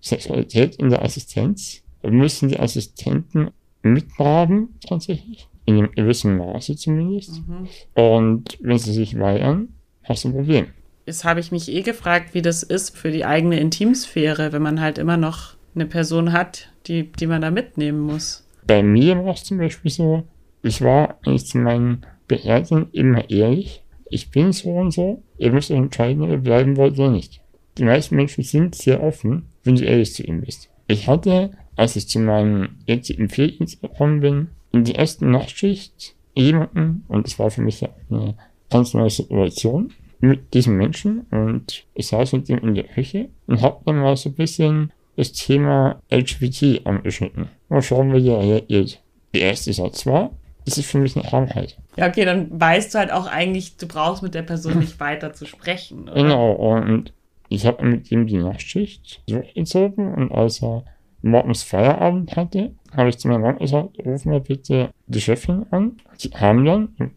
Sexualität 0.00 0.76
in 0.76 0.88
der 0.88 1.02
Assistenz 1.02 1.82
müssen 2.02 2.48
die 2.48 2.58
Assistenten 2.58 3.50
mittragen, 3.82 4.68
tatsächlich. 4.86 5.46
In 5.66 5.76
einem 5.76 5.92
gewissen 5.92 6.38
Maße 6.38 6.76
zumindest. 6.76 7.46
Mhm. 7.46 7.68
Und 7.94 8.58
wenn 8.62 8.78
sie 8.78 8.92
sich 8.92 9.18
weigern, 9.18 9.68
hast 10.04 10.24
du 10.24 10.28
ein 10.28 10.34
Problem. 10.34 10.66
Jetzt 11.06 11.24
habe 11.24 11.40
ich 11.40 11.52
mich 11.52 11.70
eh 11.70 11.82
gefragt, 11.82 12.34
wie 12.34 12.42
das 12.42 12.62
ist 12.62 12.96
für 12.96 13.10
die 13.10 13.24
eigene 13.24 13.58
Intimsphäre, 13.60 14.52
wenn 14.52 14.62
man 14.62 14.80
halt 14.80 14.98
immer 14.98 15.16
noch 15.16 15.54
eine 15.74 15.86
Person 15.86 16.32
hat, 16.32 16.70
die, 16.86 17.10
die 17.12 17.26
man 17.26 17.42
da 17.42 17.50
mitnehmen 17.50 18.00
muss. 18.00 18.46
Bei 18.66 18.82
mir 18.82 19.16
war 19.24 19.34
es 19.34 19.44
zum 19.44 19.58
Beispiel 19.58 19.90
so, 19.90 20.24
ich 20.62 20.82
war 20.82 21.18
eigentlich 21.24 21.46
zu 21.46 21.58
meinen 21.58 22.06
Beerdigungen 22.28 22.88
immer 22.92 23.28
ehrlich. 23.30 23.82
Ich 24.10 24.30
bin 24.30 24.52
so 24.52 24.70
und 24.70 24.92
so, 24.92 25.22
ihr 25.38 25.52
müsst 25.52 25.70
entscheiden, 25.70 26.22
ob 26.22 26.30
ihr 26.30 26.38
bleiben 26.38 26.76
wollt 26.76 26.98
oder 26.98 27.10
nicht. 27.10 27.40
Die 27.78 27.84
meisten 27.84 28.16
Menschen 28.16 28.44
sind 28.44 28.74
sehr 28.74 29.02
offen, 29.02 29.46
wenn 29.64 29.76
du 29.76 29.84
ehrlich 29.84 30.14
zu 30.14 30.22
ihnen 30.22 30.42
bist. 30.42 30.68
Ich 30.88 31.06
hatte, 31.06 31.52
als 31.76 31.96
ich 31.96 32.08
zu 32.08 32.18
meinem 32.18 32.70
jetzigen 32.86 33.28
Pflegedienst 33.28 33.80
gekommen 33.80 34.20
bin, 34.20 34.48
in 34.72 34.84
die 34.84 34.92
erste 34.92 35.26
Nachtschicht 35.26 36.14
jemanden, 36.34 37.04
und 37.08 37.26
das 37.26 37.38
war 37.38 37.50
für 37.50 37.62
mich 37.62 37.84
eine 38.10 38.34
ganz 38.70 38.94
neue 38.94 39.10
Situation, 39.10 39.92
mit 40.20 40.52
diesem 40.52 40.76
Menschen 40.76 41.26
und 41.30 41.86
ich 41.94 42.08
saß 42.08 42.32
mit 42.34 42.48
ihm 42.48 42.58
in 42.58 42.74
der 42.74 42.84
Küche 42.84 43.30
und 43.46 43.62
hab 43.62 43.84
dann 43.84 44.00
mal 44.00 44.16
so 44.16 44.28
ein 44.28 44.34
bisschen 44.34 44.92
das 45.20 45.32
Thema 45.32 46.00
LGBT 46.10 46.86
angeschnitten. 46.86 47.50
Mal 47.68 47.82
schauen, 47.82 48.14
wie 48.14 48.22
der 48.22 48.40
reagiert. 48.40 49.02
Der 49.34 49.42
erste 49.42 49.70
Satz 49.70 50.06
war, 50.06 50.30
das 50.64 50.78
ist 50.78 50.90
für 50.90 50.98
mich 50.98 51.14
eine 51.14 51.28
Krankheit. 51.28 51.76
Ja, 51.96 52.08
okay, 52.08 52.24
dann 52.24 52.48
weißt 52.58 52.94
du 52.94 52.98
halt 52.98 53.12
auch 53.12 53.26
eigentlich, 53.26 53.76
du 53.76 53.86
brauchst 53.86 54.22
mit 54.22 54.34
der 54.34 54.42
Person 54.42 54.78
nicht 54.78 54.98
weiter 54.98 55.34
zu 55.34 55.44
sprechen. 55.44 56.04
Oder? 56.04 56.14
Genau, 56.14 56.52
und 56.52 57.12
ich 57.50 57.66
habe 57.66 57.84
mit 57.84 58.10
ihm 58.10 58.26
die 58.26 58.38
Nachtschicht 58.38 59.22
durchgezogen 59.28 60.14
und 60.14 60.32
als 60.32 60.62
er 60.62 60.84
morgens 61.20 61.64
Feierabend 61.64 62.34
hatte, 62.34 62.72
habe 62.96 63.10
ich 63.10 63.18
zu 63.18 63.28
meinem 63.28 63.42
Mann 63.42 63.58
gesagt, 63.58 63.98
ruf 64.04 64.24
mal 64.24 64.40
bitte 64.40 64.88
die 65.06 65.20
Chefin 65.20 65.66
an. 65.70 65.98
Sie 66.16 66.30
haben 66.30 66.64
dann, 66.64 66.86
und 66.96 67.12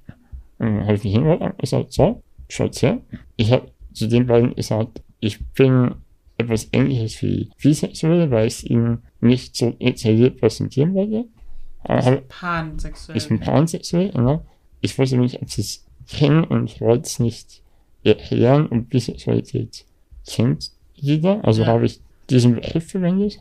dann 0.60 0.82
habe 0.82 0.96
ich 0.96 1.06
mich 1.06 1.14
hingehört 1.14 1.42
und 1.42 1.58
gesagt, 1.58 1.94
so, 1.94 2.22
schaut 2.50 2.82
her. 2.82 3.00
Ich 3.38 3.54
habe 3.54 3.72
zu 3.94 4.08
den 4.08 4.26
beiden 4.28 4.54
gesagt, 4.56 5.02
ich 5.22 5.40
bin 5.54 5.96
etwas 6.44 6.70
ähnliches 6.72 7.22
wie 7.22 7.50
bisexuell, 7.62 8.32
weil 8.32 8.48
ich 8.48 8.70
ihn 8.70 9.00
nicht 9.22 9.56
so 9.56 9.72
detailliert 9.72 10.40
präsentieren 10.40 10.94
wollte. 10.94 11.26
Aber 11.84 12.18
pansexuell. 12.28 13.18
Ich 13.18 13.28
bin 13.28 13.40
pansexuell, 13.40 14.12
genau. 14.12 14.46
Ich 14.82 14.98
wusste 14.98 15.18
nicht, 15.18 15.42
ob 15.42 15.50
sie 15.50 15.62
es 15.62 15.86
kennen 16.08 16.44
und 16.44 16.70
ich 16.70 16.82
wollte 16.82 17.08
es 17.08 17.20
nicht 17.20 17.62
erklären 18.04 18.68
und 18.68 18.90
Bisexualität 18.90 19.86
kennt 20.28 20.72
jeder. 20.96 21.44
Also 21.44 21.62
ja. 21.62 21.68
habe 21.68 21.86
ich 21.86 22.00
diesen 22.30 22.56
Begriff 22.56 22.92
verwendet. 22.92 23.40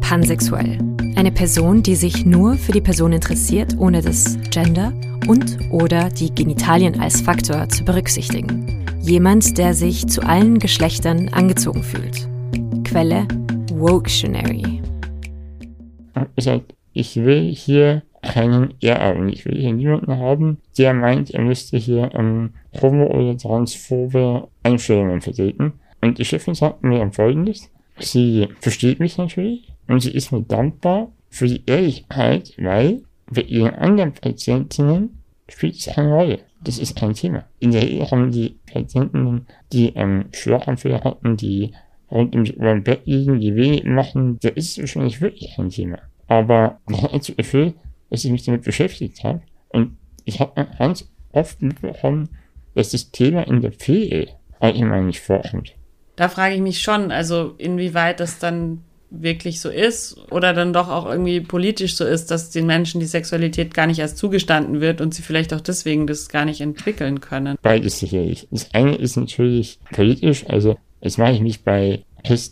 Pansexuell. 0.00 0.78
Eine 1.16 1.32
Person, 1.32 1.82
die 1.82 1.94
sich 1.94 2.24
nur 2.24 2.56
für 2.56 2.72
die 2.72 2.80
Person 2.80 3.12
interessiert, 3.12 3.76
ohne 3.78 4.02
das 4.02 4.38
Gender 4.50 4.92
und 5.28 5.58
oder 5.70 6.08
die 6.08 6.34
Genitalien 6.34 6.98
als 7.00 7.20
Faktor 7.20 7.68
zu 7.68 7.84
berücksichtigen. 7.84 8.79
Jemand, 9.02 9.56
der 9.58 9.74
sich 9.74 10.06
zu 10.06 10.22
allen 10.22 10.58
Geschlechtern 10.58 11.28
angezogen 11.30 11.82
fühlt. 11.82 12.28
Quelle 12.84 13.26
Woktionary. 13.72 14.82
Ich 16.92 17.16
will 17.16 17.52
hier 17.54 18.02
keinen 18.22 18.74
Ehraugen. 18.80 19.28
Ich 19.30 19.44
will 19.46 19.58
hier 19.58 19.72
niemanden 19.72 20.18
haben, 20.18 20.58
der 20.76 20.92
meint, 20.92 21.30
er 21.30 21.42
müsste 21.42 21.78
hier 21.78 22.10
ähm, 22.14 22.50
homo- 22.80 23.10
oder 23.10 23.36
transphobe 23.36 24.48
Einstellungen 24.62 25.20
vertreten. 25.20 25.72
Und 26.02 26.18
die 26.18 26.24
Chefin 26.24 26.54
sagt 26.54 26.82
mir 26.82 26.98
dann 26.98 27.12
folgendes. 27.12 27.70
Sie 27.98 28.48
versteht 28.60 29.00
mich 29.00 29.18
natürlich 29.18 29.72
und 29.88 30.00
sie 30.00 30.12
ist 30.12 30.32
mir 30.32 30.42
dankbar 30.42 31.10
für 31.28 31.46
die 31.46 31.62
Ehrlichkeit, 31.66 32.54
weil 32.58 33.02
bei 33.30 33.42
ihren 33.42 33.74
anderen 33.74 34.12
Patientinnen 34.12 35.18
spielt 35.48 35.76
es 35.76 35.86
keine 35.86 36.12
Rolle. 36.12 36.38
Das 36.62 36.78
ist 36.78 36.96
kein 36.96 37.14
Thema. 37.14 37.44
In 37.58 37.70
der 37.70 37.82
Regel 37.82 38.10
haben 38.10 38.30
die 38.30 38.58
Patienten, 38.70 39.46
die 39.72 39.94
ähm, 39.96 40.26
Schlaganfälle 40.32 41.02
hatten, 41.02 41.36
die 41.36 41.72
rund 42.10 42.34
um 42.34 42.44
das 42.44 42.84
Bett 42.84 43.06
liegen, 43.06 43.40
die 43.40 43.54
wenig 43.54 43.84
machen, 43.84 44.38
da 44.40 44.48
ist 44.50 44.78
wahrscheinlich 44.78 45.20
wirklich 45.20 45.54
kein 45.56 45.70
Thema. 45.70 45.98
Aber 46.26 46.80
man 46.86 47.02
hat 47.02 47.14
das 47.14 47.36
Gefühl, 47.36 47.74
dass 48.10 48.24
ich 48.24 48.30
mich 48.30 48.44
damit 48.44 48.62
beschäftigt 48.62 49.24
habe. 49.24 49.42
Und 49.68 49.96
ich 50.24 50.40
habe 50.40 50.66
ganz 50.78 51.10
oft 51.32 51.62
mitbekommen, 51.62 52.28
dass 52.74 52.90
das 52.90 53.10
Thema 53.10 53.46
in 53.46 53.60
der 53.60 53.72
Pflege 53.72 54.28
allgemein 54.58 55.06
nicht 55.06 55.20
vorkommt. 55.20 55.74
Da 56.16 56.28
frage 56.28 56.54
ich 56.54 56.60
mich 56.60 56.82
schon, 56.82 57.12
also 57.12 57.54
inwieweit 57.56 58.20
das 58.20 58.38
dann 58.38 58.82
wirklich 59.10 59.60
so 59.60 59.68
ist 59.68 60.16
oder 60.30 60.52
dann 60.52 60.72
doch 60.72 60.88
auch 60.88 61.06
irgendwie 61.06 61.40
politisch 61.40 61.96
so 61.96 62.04
ist, 62.04 62.30
dass 62.30 62.50
den 62.50 62.66
Menschen 62.66 63.00
die 63.00 63.06
Sexualität 63.06 63.74
gar 63.74 63.86
nicht 63.86 63.98
erst 63.98 64.18
zugestanden 64.18 64.80
wird 64.80 65.00
und 65.00 65.14
sie 65.14 65.22
vielleicht 65.22 65.52
auch 65.52 65.60
deswegen 65.60 66.06
das 66.06 66.28
gar 66.28 66.44
nicht 66.44 66.60
entwickeln 66.60 67.20
können. 67.20 67.56
Beides 67.62 67.98
sicherlich. 67.98 68.46
Das 68.50 68.72
eine 68.72 68.94
ist 68.94 69.16
natürlich 69.16 69.78
politisch, 69.92 70.44
also 70.48 70.76
das 71.00 71.18
mache 71.18 71.32
ich 71.32 71.40
nicht 71.40 71.64
bei 71.64 72.04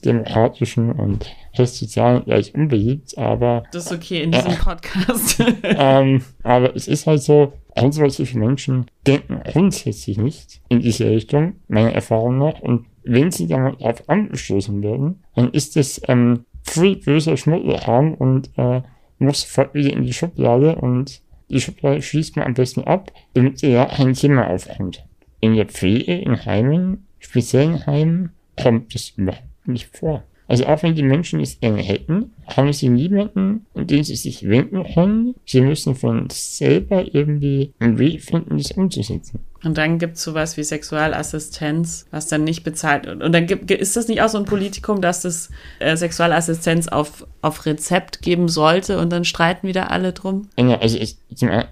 demokratischen 0.05 0.93
und 0.93 1.27
sozialen 1.55 2.25
gleich 2.25 2.55
unbeliebt, 2.55 3.19
aber. 3.19 3.65
Das 3.73 3.87
ist 3.87 3.93
okay 3.93 4.23
in 4.23 4.33
diesem 4.33 4.53
äh, 4.53 4.57
Podcast. 4.57 5.43
ähm, 5.63 6.23
aber 6.43 6.75
es 6.75 6.89
ist 6.89 7.07
halt 7.07 7.23
so, 7.23 7.53
konservative 7.79 8.39
Menschen 8.39 8.87
denken 9.07 9.41
grundsätzlich 9.45 10.19
nicht 10.19 10.61
in 10.69 10.81
diese 10.81 11.09
Richtung, 11.11 11.57
meiner 11.69 11.93
Erfahrung 11.93 12.39
nach. 12.39 12.61
Und 12.61 12.87
wenn 13.05 13.31
sie 13.31 13.47
dann 13.47 13.77
darauf 13.79 14.09
angestoßen 14.09 14.83
werden, 14.83 15.23
dann 15.35 15.51
ist 15.51 15.77
es 15.77 16.01
ähm, 16.09 16.45
viel 16.63 16.97
böser 16.97 17.37
Schmuttelhahn 17.37 18.15
und 18.15 18.51
äh, 18.57 18.83
muss 19.19 19.43
sofort 19.43 19.75
wieder 19.75 19.93
in 19.93 20.05
die 20.05 20.13
Schublade 20.13 20.77
und 20.77 21.23
die 21.51 21.61
Schublade 21.61 22.03
schließt 22.03 22.37
man 22.37 22.47
am 22.47 22.55
besten 22.55 22.85
ab, 22.85 23.13
damit 23.35 23.63
ja 23.63 23.87
kein 23.87 24.13
Thema 24.13 24.49
aufkommt. 24.49 25.05
In 25.41 25.55
der 25.55 25.67
Pflege, 25.67 26.15
in 26.15 26.45
Heimen, 26.45 27.07
speziellen 27.19 27.87
Heimen, 27.87 28.33
kommt 28.61 28.95
es 28.95 29.11
überhaupt 29.11 29.45
nicht 29.67 29.97
vor. 29.97 30.25
Also 30.49 30.65
auch 30.65 30.83
wenn 30.83 30.95
die 30.95 31.03
Menschen 31.03 31.41
es 31.41 31.61
gerne 31.61 31.83
hätten, 31.83 32.33
haben 32.47 32.73
sie 32.73 32.89
niemanden, 32.89 33.67
an 33.75 33.87
den 33.87 34.03
sie 34.03 34.17
sich 34.17 34.49
wenden 34.49 34.83
können. 34.95 35.35
Sie 35.45 35.61
müssen 35.61 35.95
von 35.95 36.29
selber 36.31 37.05
irgendwie 37.15 37.75
einen 37.79 37.99
Weg 37.99 38.23
finden, 38.23 38.57
das 38.57 38.73
umzusetzen. 38.73 39.41
Und 39.63 39.77
dann 39.77 39.99
gibt 39.99 40.17
es 40.17 40.23
sowas 40.23 40.57
wie 40.57 40.63
Sexualassistenz, 40.63 42.07
was 42.11 42.29
dann 42.29 42.45
nicht 42.45 42.65
bezahlt 42.65 43.05
wird. 43.05 43.23
Und 43.23 43.33
dann 43.33 43.47
gibt, 43.47 43.71
ist 43.71 43.97
das 43.97 44.09
nicht 44.09 44.23
auch 44.23 44.29
so 44.31 44.39
ein 44.39 44.47
Politikum, 44.47 45.03
dass 45.03 45.27
es 45.27 45.51
äh, 45.81 45.97
Sexualassistenz 45.97 46.89
auf, 46.89 47.27
auf 47.43 47.67
Rezept 47.67 48.23
geben 48.23 48.49
sollte 48.49 48.99
und 48.99 49.11
dann 49.11 49.25
streiten 49.25 49.69
wieder 49.69 49.91
alle 49.91 50.15
drum? 50.15 50.49
Ja, 50.59 50.79
also, 50.79 50.97
ich, 50.97 51.17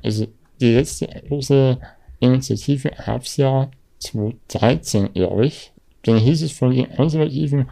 also 0.02 0.26
die 0.60 0.74
letzte 0.74 1.06
große 1.28 1.78
Initiative 2.20 2.90
gab 3.06 3.22
es 3.22 3.36
ja 3.38 3.70
2013, 4.00 5.14
glaube 5.14 5.46
ich. 5.46 5.72
Dann 6.02 6.18
hieß 6.18 6.42
es 6.42 6.52
von 6.52 6.70
den 6.70 6.94
Konservativen, 6.94 7.68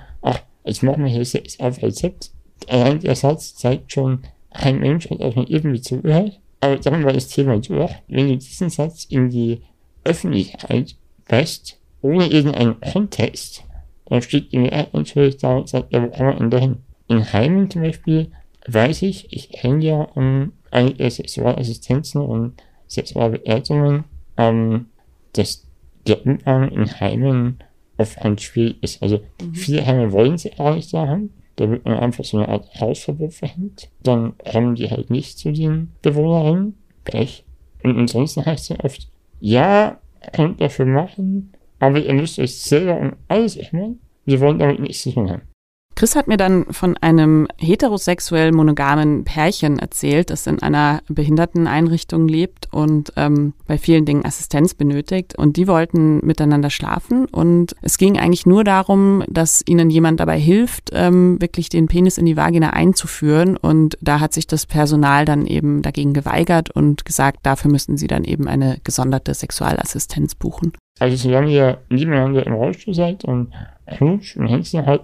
jetzt 0.65 0.83
machen 0.83 1.05
wir 1.05 1.11
hier 1.11 1.25
Sex 1.25 1.61
auf 1.61 1.83
Rezept. 1.83 2.31
Allein 2.69 3.01
der 3.01 3.15
Satz 3.15 3.55
zeigt 3.55 3.93
schon, 3.93 4.21
kein 4.53 4.79
Mensch 4.79 5.11
hat 5.11 5.21
auch 5.21 5.35
noch 5.35 5.49
irgendwie 5.49 5.81
zugehört. 5.81 6.41
Aber 6.61 6.77
dann 6.77 7.05
war 7.05 7.13
das 7.13 7.29
Thema 7.29 7.59
durch. 7.59 7.93
Wenn 8.09 8.29
du 8.29 8.37
diesen 8.37 8.71
Satz 8.71 9.05
in 9.05 9.29
die 9.29 9.61
Öffentlichkeit 10.05 10.97
presst, 11.27 11.79
ohne 12.01 12.27
irgendeinen 12.27 12.81
Kontext, 12.81 13.65
dann 14.07 14.23
steht 14.23 14.53
die 14.53 14.59
Mehrheit 14.59 14.95
natürlich 14.95 15.39
da 15.39 15.57
und 15.57 15.69
sagt, 15.69 15.93
ja, 15.93 16.03
wo 16.03 16.09
kann 16.09 16.27
man 16.27 16.39
denn 16.39 16.51
dahin? 16.51 16.77
In 17.09 17.33
Heimen 17.33 17.71
zum 17.71 17.83
Beispiel 17.83 18.31
weiß 18.67 19.03
ich, 19.03 19.33
ich 19.33 19.51
kenne 19.51 19.85
ja 19.85 20.03
um, 20.15 20.53
einige 20.71 21.11
Sexualassistenzen 21.11 22.21
und 22.21 22.55
Sexualbeerdigungen, 22.89 24.05
ähm, 24.37 24.87
dass 25.33 25.67
der 26.07 26.25
Umgang 26.25 26.71
in 26.71 27.01
Heimen 27.01 27.59
auf 27.97 28.19
ein 28.19 28.39
Spiel 28.39 28.77
ist. 28.81 29.03
Also 29.03 29.21
mhm. 29.41 29.55
viele 29.55 29.87
Heime 29.87 30.13
wollen 30.13 30.39
sie 30.39 30.51
gar 30.51 30.75
nicht 30.75 30.93
da 30.93 31.07
haben. 31.07 31.33
Da 31.57 31.71
wird 31.71 31.85
man 31.85 31.99
einfach 31.99 32.25
so 32.25 32.39
eine 32.39 32.49
Art 32.49 32.81
Hausverbot 32.81 33.33
verhängt. 33.33 33.89
Dann 34.03 34.35
kommen 34.39 34.75
die 34.75 34.91
halt 34.91 35.11
nicht 35.11 35.39
zu 35.39 35.53
den 35.53 35.93
Bewohnerinnen. 36.03 36.75
Pech. 37.05 37.45
Und 37.83 37.99
ansonsten 37.99 38.45
heißt 38.45 38.71
es 38.71 38.81
oft, 38.81 39.09
ja, 39.41 40.01
könnt 40.33 40.61
dafür 40.61 40.87
machen, 40.87 41.53
aber 41.79 42.03
ihr 42.03 42.15
müsst 42.15 42.39
euch 42.39 42.57
selber 42.57 42.99
um 42.99 43.13
alles 43.29 43.59
kümmern. 43.59 43.99
Wir 44.25 44.41
wollen 44.41 44.59
damit 44.59 44.81
nichts 44.81 45.03
zu 45.03 45.13
tun 45.13 45.31
haben. 45.31 45.43
Chris 45.97 46.17
hat 46.17 46.27
mir 46.27 46.37
dann 46.37 46.65
von 46.71 46.97
einem 46.97 47.47
heterosexuell 47.57 48.51
monogamen 48.51 49.25
Pärchen 49.25 49.79
erzählt, 49.79 50.31
das 50.31 50.47
in 50.49 50.61
einer 50.61 51.03
Behinderteneinrichtung 51.09 52.27
lebt 52.27 52.69
und 52.73 53.13
ähm, 53.17 53.55
bei 53.69 53.79
vielen 53.79 54.05
Dingen 54.05 54.25
Assistenz 54.25 54.75
benötigt. 54.75 55.39
Und 55.39 55.57
die 55.57 55.69
wollten 55.69 56.19
miteinander 56.27 56.71
schlafen. 56.71 57.27
Und 57.27 57.77
es 57.81 57.97
ging 57.97 58.19
eigentlich 58.19 58.45
nur 58.45 58.65
darum, 58.65 59.23
dass 59.29 59.63
ihnen 59.67 59.89
jemand 59.89 60.19
dabei 60.19 60.39
hilft, 60.39 60.91
ähm, 60.93 61.41
wirklich 61.41 61.69
den 61.69 61.87
Penis 61.87 62.19
in 62.19 62.27
die 62.27 62.37
Vagina 62.37 62.71
einzuführen. 62.71 63.57
Und 63.57 63.97
da 64.01 64.19
hat 64.19 64.35
sich 64.35 64.49
das 64.49 64.67
Personal 64.67 65.25
dann 65.25 65.47
eben 65.47 65.83
dagegen 65.83 66.13
geweigert 66.13 66.71
und 66.71 67.05
gesagt, 67.05 67.41
dafür 67.45 67.71
müssen 67.71 67.97
sie 67.97 68.09
dann 68.09 68.25
eben 68.25 68.49
eine 68.49 68.79
gesonderte 68.83 69.33
Sexualassistenz 69.33 70.35
buchen. 70.35 70.73
Also 71.01 71.17
solange 71.17 71.51
ihr 71.51 71.79
nebeneinander 71.89 72.47
im 72.47 72.55
Rollstuhl 72.55 72.95
seid 72.95 73.25
und 73.25 73.53
Knutsch 73.87 74.37
und 74.37 74.47
Händchen 74.47 74.87
halt, 74.87 75.03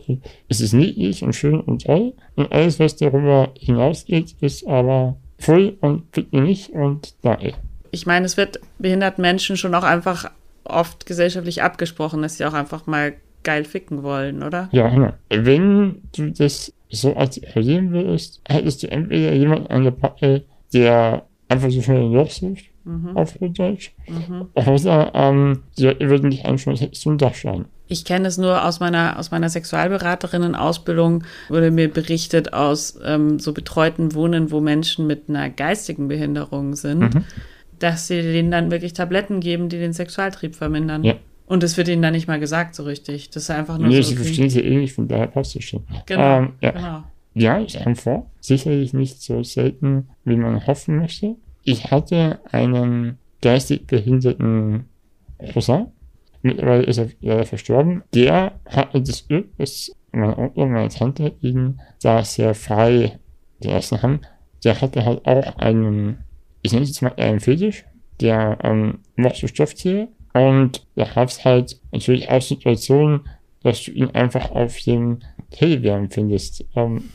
ist 0.48 0.60
es 0.60 0.72
niedlich 0.72 1.22
und 1.22 1.34
schön 1.34 1.60
und 1.60 1.84
toll. 1.84 2.14
Und 2.36 2.52
alles, 2.52 2.78
was 2.78 2.96
darüber 2.96 3.50
hinausgeht, 3.58 4.36
ist 4.40 4.66
aber 4.66 5.16
voll 5.38 5.76
und 5.80 6.12
bitte 6.12 6.40
nicht 6.40 6.70
und 6.70 7.14
danke. 7.22 7.54
Ich 7.90 8.06
meine, 8.06 8.24
es 8.26 8.36
wird 8.36 8.60
behinderten 8.78 9.22
Menschen 9.22 9.56
schon 9.56 9.74
auch 9.74 9.82
einfach 9.82 10.30
oft 10.64 11.06
gesellschaftlich 11.06 11.62
abgesprochen, 11.62 12.22
dass 12.22 12.36
sie 12.36 12.44
auch 12.44 12.54
einfach 12.54 12.86
mal 12.86 13.14
geil 13.42 13.64
ficken 13.64 14.02
wollen, 14.02 14.42
oder? 14.42 14.68
Ja, 14.72 14.88
genau. 14.88 15.12
Wenn 15.28 16.02
du 16.14 16.30
das 16.30 16.72
so 16.88 17.12
erleben 17.12 17.90
würdest, 17.92 18.42
hättest 18.46 18.82
du 18.82 18.90
entweder 18.90 19.32
jemanden 19.32 19.68
an 19.68 19.84
der 19.84 19.90
Backe, 19.92 20.44
der 20.72 21.26
einfach 21.48 21.70
so 21.70 21.82
schnell 21.82 22.28
sucht, 22.30 22.64
mhm. 22.84 23.16
auf 23.16 23.38
Deutsch, 23.40 23.92
mhm. 24.08 24.48
oder 24.54 25.12
ähm, 25.14 25.62
die 25.78 25.84
Leute 25.84 26.08
würden 26.08 26.30
dich 26.30 26.46
anschauen, 26.46 26.72
als 26.72 26.80
hättest 26.80 27.04
du 27.04 27.10
ein 27.10 27.18
Dachschaden. 27.18 27.66
Ich 27.88 28.04
kenne 28.04 28.28
es 28.28 28.38
nur 28.38 28.64
aus 28.64 28.78
meiner, 28.78 29.18
aus 29.18 29.32
meiner 29.32 29.48
Sexualberaterinnen-Ausbildung, 29.48 31.24
wurde 31.48 31.72
mir 31.72 31.88
berichtet 31.88 32.52
aus 32.52 32.98
ähm, 33.04 33.40
so 33.40 33.52
betreuten 33.52 34.14
Wohnen, 34.14 34.52
wo 34.52 34.60
Menschen 34.60 35.08
mit 35.08 35.28
einer 35.28 35.50
geistigen 35.50 36.06
Behinderung 36.06 36.76
sind, 36.76 37.14
mhm. 37.14 37.24
dass 37.80 38.06
sie 38.06 38.22
denen 38.22 38.52
dann 38.52 38.70
wirklich 38.70 38.92
Tabletten 38.92 39.40
geben, 39.40 39.68
die 39.68 39.78
den 39.78 39.92
Sexualtrieb 39.92 40.54
vermindern. 40.54 41.02
Ja. 41.02 41.14
Und 41.46 41.64
das 41.64 41.76
wird 41.76 41.88
ihnen 41.88 42.00
dann 42.00 42.12
nicht 42.12 42.28
mal 42.28 42.38
gesagt 42.38 42.76
so 42.76 42.84
richtig. 42.84 43.30
Das 43.30 43.42
ist 43.42 43.50
einfach 43.50 43.76
nur 43.76 43.88
nee, 43.88 44.02
so. 44.02 44.10
sie 44.10 44.16
verstehen 44.16 44.50
sie 44.50 44.60
eh 44.60 44.76
nicht, 44.76 44.92
von 44.92 45.08
daher 45.08 45.26
passt 45.26 45.56
es 45.56 45.64
schon. 45.64 45.82
Genau, 46.06 46.38
ähm, 46.38 46.52
ja. 46.60 46.70
genau. 46.70 47.02
Ja, 47.34 47.58
ich 47.58 47.78
vor. 47.96 48.30
Sicherlich 48.40 48.92
nicht 48.92 49.20
so 49.20 49.42
selten, 49.42 50.10
wie 50.24 50.36
man 50.36 50.64
hoffen 50.66 50.98
möchte. 50.98 51.34
Ich 51.70 51.88
hatte 51.92 52.40
einen 52.50 53.18
geistig 53.40 53.86
behinderten 53.86 54.86
Cousin, 55.52 55.86
mittlerweile 56.42 56.82
ist 56.82 56.98
er 56.98 57.10
leider 57.20 57.46
verstorben, 57.46 58.02
der 58.12 58.58
hatte 58.66 59.00
das 59.00 59.28
Glück, 59.28 59.56
dass 59.56 59.92
mein 60.10 60.34
Onkel 60.34 60.64
und 60.64 60.72
meine 60.72 60.88
Tante 60.88 61.32
ihn 61.42 61.80
da 62.02 62.24
sehr 62.24 62.56
frei 62.56 63.20
gelassen 63.60 64.02
haben. 64.02 64.20
Der 64.64 64.80
hatte 64.80 65.04
halt 65.04 65.24
auch 65.26 65.58
einen, 65.58 66.24
ich 66.62 66.72
nenne 66.72 66.82
es 66.82 66.88
jetzt 66.88 67.02
mal 67.02 67.14
einen 67.14 67.38
Fetisch, 67.38 67.84
der 68.20 68.58
ähm, 68.64 68.98
mochte 69.14 69.46
Stofftiere 69.46 70.08
und 70.34 70.84
da 70.96 71.04
gab 71.04 71.28
es 71.28 71.44
halt 71.44 71.80
natürlich 71.92 72.28
auch 72.30 72.42
Situationen, 72.42 73.28
dass 73.62 73.84
du 73.84 73.92
ihn 73.92 74.10
einfach 74.10 74.50
auf 74.50 74.76
dem 74.80 75.20
Teddybären 75.50 76.10
findest. 76.10 76.64
Ähm, 76.74 77.10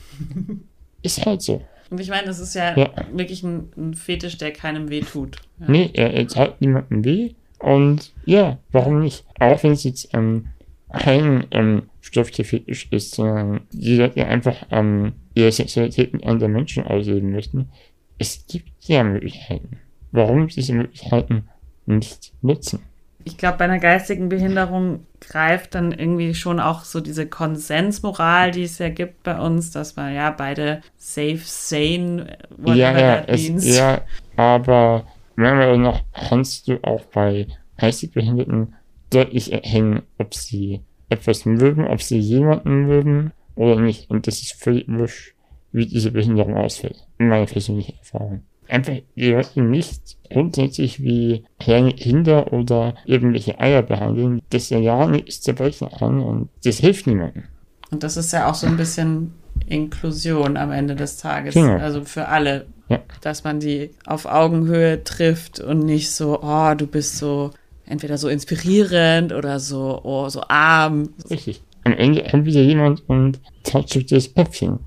ist 1.01 1.25
halt 1.25 1.41
so. 1.41 1.61
Und 1.89 1.99
ich 1.99 2.09
meine, 2.09 2.27
das 2.27 2.39
ist 2.39 2.55
ja, 2.55 2.75
ja. 2.75 2.89
wirklich 3.11 3.43
ein, 3.43 3.71
ein, 3.77 3.93
Fetisch, 3.93 4.37
der 4.37 4.51
keinem 4.51 4.89
weh 4.89 5.01
tut. 5.01 5.37
Ja. 5.59 5.65
Nee, 5.69 5.89
er, 5.93 6.13
er 6.13 6.27
tat 6.27 6.61
niemandem 6.61 7.03
weh. 7.03 7.33
Und 7.59 8.13
ja, 8.25 8.57
warum 8.71 9.01
nicht? 9.01 9.25
Auch 9.39 9.63
wenn 9.63 9.71
es 9.71 9.83
jetzt 9.83 10.09
ähm, 10.13 10.47
kein 10.91 11.45
ähm, 11.51 11.83
Stofftierfetisch 12.01 12.87
ist, 12.91 13.15
sondern 13.15 13.61
die 13.71 13.97
Leute 13.97 14.25
einfach 14.25 14.55
ähm, 14.71 15.13
ihre 15.33 15.51
Sexualität 15.51 16.13
mit 16.13 16.25
anderen 16.25 16.53
Menschen 16.53 16.85
ausleben 16.85 17.31
möchten. 17.31 17.69
Es 18.17 18.45
gibt 18.47 18.69
ja 18.81 19.03
Möglichkeiten. 19.03 19.77
Warum 20.11 20.47
diese 20.47 20.73
Möglichkeiten 20.73 21.49
nicht 21.85 22.33
nutzen? 22.41 22.79
Ich 23.25 23.37
glaube, 23.37 23.57
bei 23.57 23.65
einer 23.65 23.79
geistigen 23.79 24.29
Behinderung 24.29 25.05
greift 25.19 25.75
dann 25.75 25.91
irgendwie 25.91 26.35
schon 26.35 26.59
auch 26.59 26.83
so 26.83 27.01
diese 27.01 27.27
Konsensmoral, 27.27 28.51
die 28.51 28.63
es 28.63 28.77
ja 28.77 28.89
gibt 28.89 29.23
bei 29.23 29.37
uns, 29.37 29.71
dass 29.71 29.95
man 29.95 30.13
ja 30.13 30.29
beide 30.29 30.81
safe, 30.95 31.41
sane, 31.43 32.37
whatever 32.55 32.75
ja, 32.75 32.99
ja. 32.99 33.23
Es, 33.25 33.77
ja, 33.77 34.01
aber 34.37 35.05
Meiner 35.35 35.75
noch 35.77 36.01
kannst 36.13 36.67
du 36.67 36.81
auch 36.83 37.03
bei 37.05 37.47
geistig 37.77 38.13
Behinderten 38.13 38.73
deutlich 39.09 39.51
erkennen, 39.51 40.03
ob 40.17 40.33
sie 40.33 40.81
etwas 41.09 41.45
mögen, 41.45 41.85
ob 41.87 42.01
sie 42.01 42.17
jemanden 42.17 42.85
mögen 42.85 43.31
oder 43.55 43.79
nicht. 43.79 44.09
Und 44.09 44.27
das 44.27 44.41
ist 44.41 44.53
völlig 44.53 44.87
wurscht, 44.87 45.35
wie 45.71 45.85
diese 45.85 46.11
Behinderung 46.11 46.55
ausfällt. 46.55 47.05
In 47.17 47.27
meiner 47.27 47.45
persönlichen 47.45 47.97
Erfahrung. 47.97 48.43
Einfach 48.67 48.93
die 49.15 49.31
Leute 49.31 49.61
nicht 49.61 50.17
grundsätzlich 50.31 51.01
wie 51.01 51.43
kleine 51.59 51.93
Kinder 51.93 52.51
oder 52.51 52.95
irgendwelche 53.05 53.59
Eier 53.59 53.83
behandeln. 53.83 54.41
Das 54.49 54.69
ja 54.69 55.07
nichts 55.07 55.41
zerbrechen 55.41 55.89
kann 55.89 56.19
und 56.19 56.49
das 56.63 56.77
hilft 56.77 57.07
niemandem. 57.07 57.43
Und 57.91 58.03
das 58.03 58.17
ist 58.17 58.33
ja 58.33 58.49
auch 58.49 58.55
so 58.55 58.67
ein 58.67 58.77
bisschen 58.77 59.33
Inklusion 59.67 60.57
am 60.57 60.71
Ende 60.71 60.95
des 60.95 61.17
Tages. 61.17 61.53
Genau. 61.53 61.77
Also 61.77 62.03
für 62.03 62.27
alle 62.27 62.65
ja. 62.87 62.99
Dass 63.21 63.43
man 63.43 63.59
die 63.59 63.91
auf 64.05 64.25
Augenhöhe 64.25 65.03
trifft 65.03 65.59
und 65.59 65.79
nicht 65.79 66.11
so, 66.11 66.41
oh, 66.41 66.73
du 66.75 66.85
bist 66.85 67.17
so 67.17 67.51
entweder 67.85 68.17
so 68.17 68.27
inspirierend 68.27 69.33
oder 69.33 69.59
so, 69.59 70.01
oh, 70.03 70.29
so 70.29 70.43
arm. 70.47 71.09
Richtig. 71.29 71.61
Am 71.83 71.93
Ende 71.93 72.23
kommt 72.23 72.45
wieder 72.45 72.61
jemand 72.61 73.07
und 73.07 73.39
tätschelt 73.63 74.11
das 74.11 74.33
Köpfchen. 74.33 74.79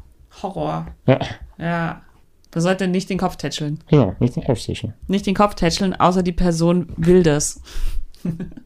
Horror. 0.42 0.86
Ja. 1.06 1.18
Ja. 1.58 2.02
Man 2.54 2.62
sollte 2.62 2.88
nicht 2.88 3.11
den 3.11 3.18
Kopf 3.18 3.37
tätscheln. 3.37 3.78
Genau, 3.88 4.14
nicht 4.20 4.37
den 4.37 4.44
Kopf 4.44 4.64
tätscheln. 4.64 4.94
Nicht 5.06 5.26
den 5.26 5.34
Kopf 5.34 5.54
tätscheln, 5.54 5.94
außer 5.94 6.22
die 6.22 6.32
Person 6.32 6.88
will 6.96 7.22
das. 7.22 7.61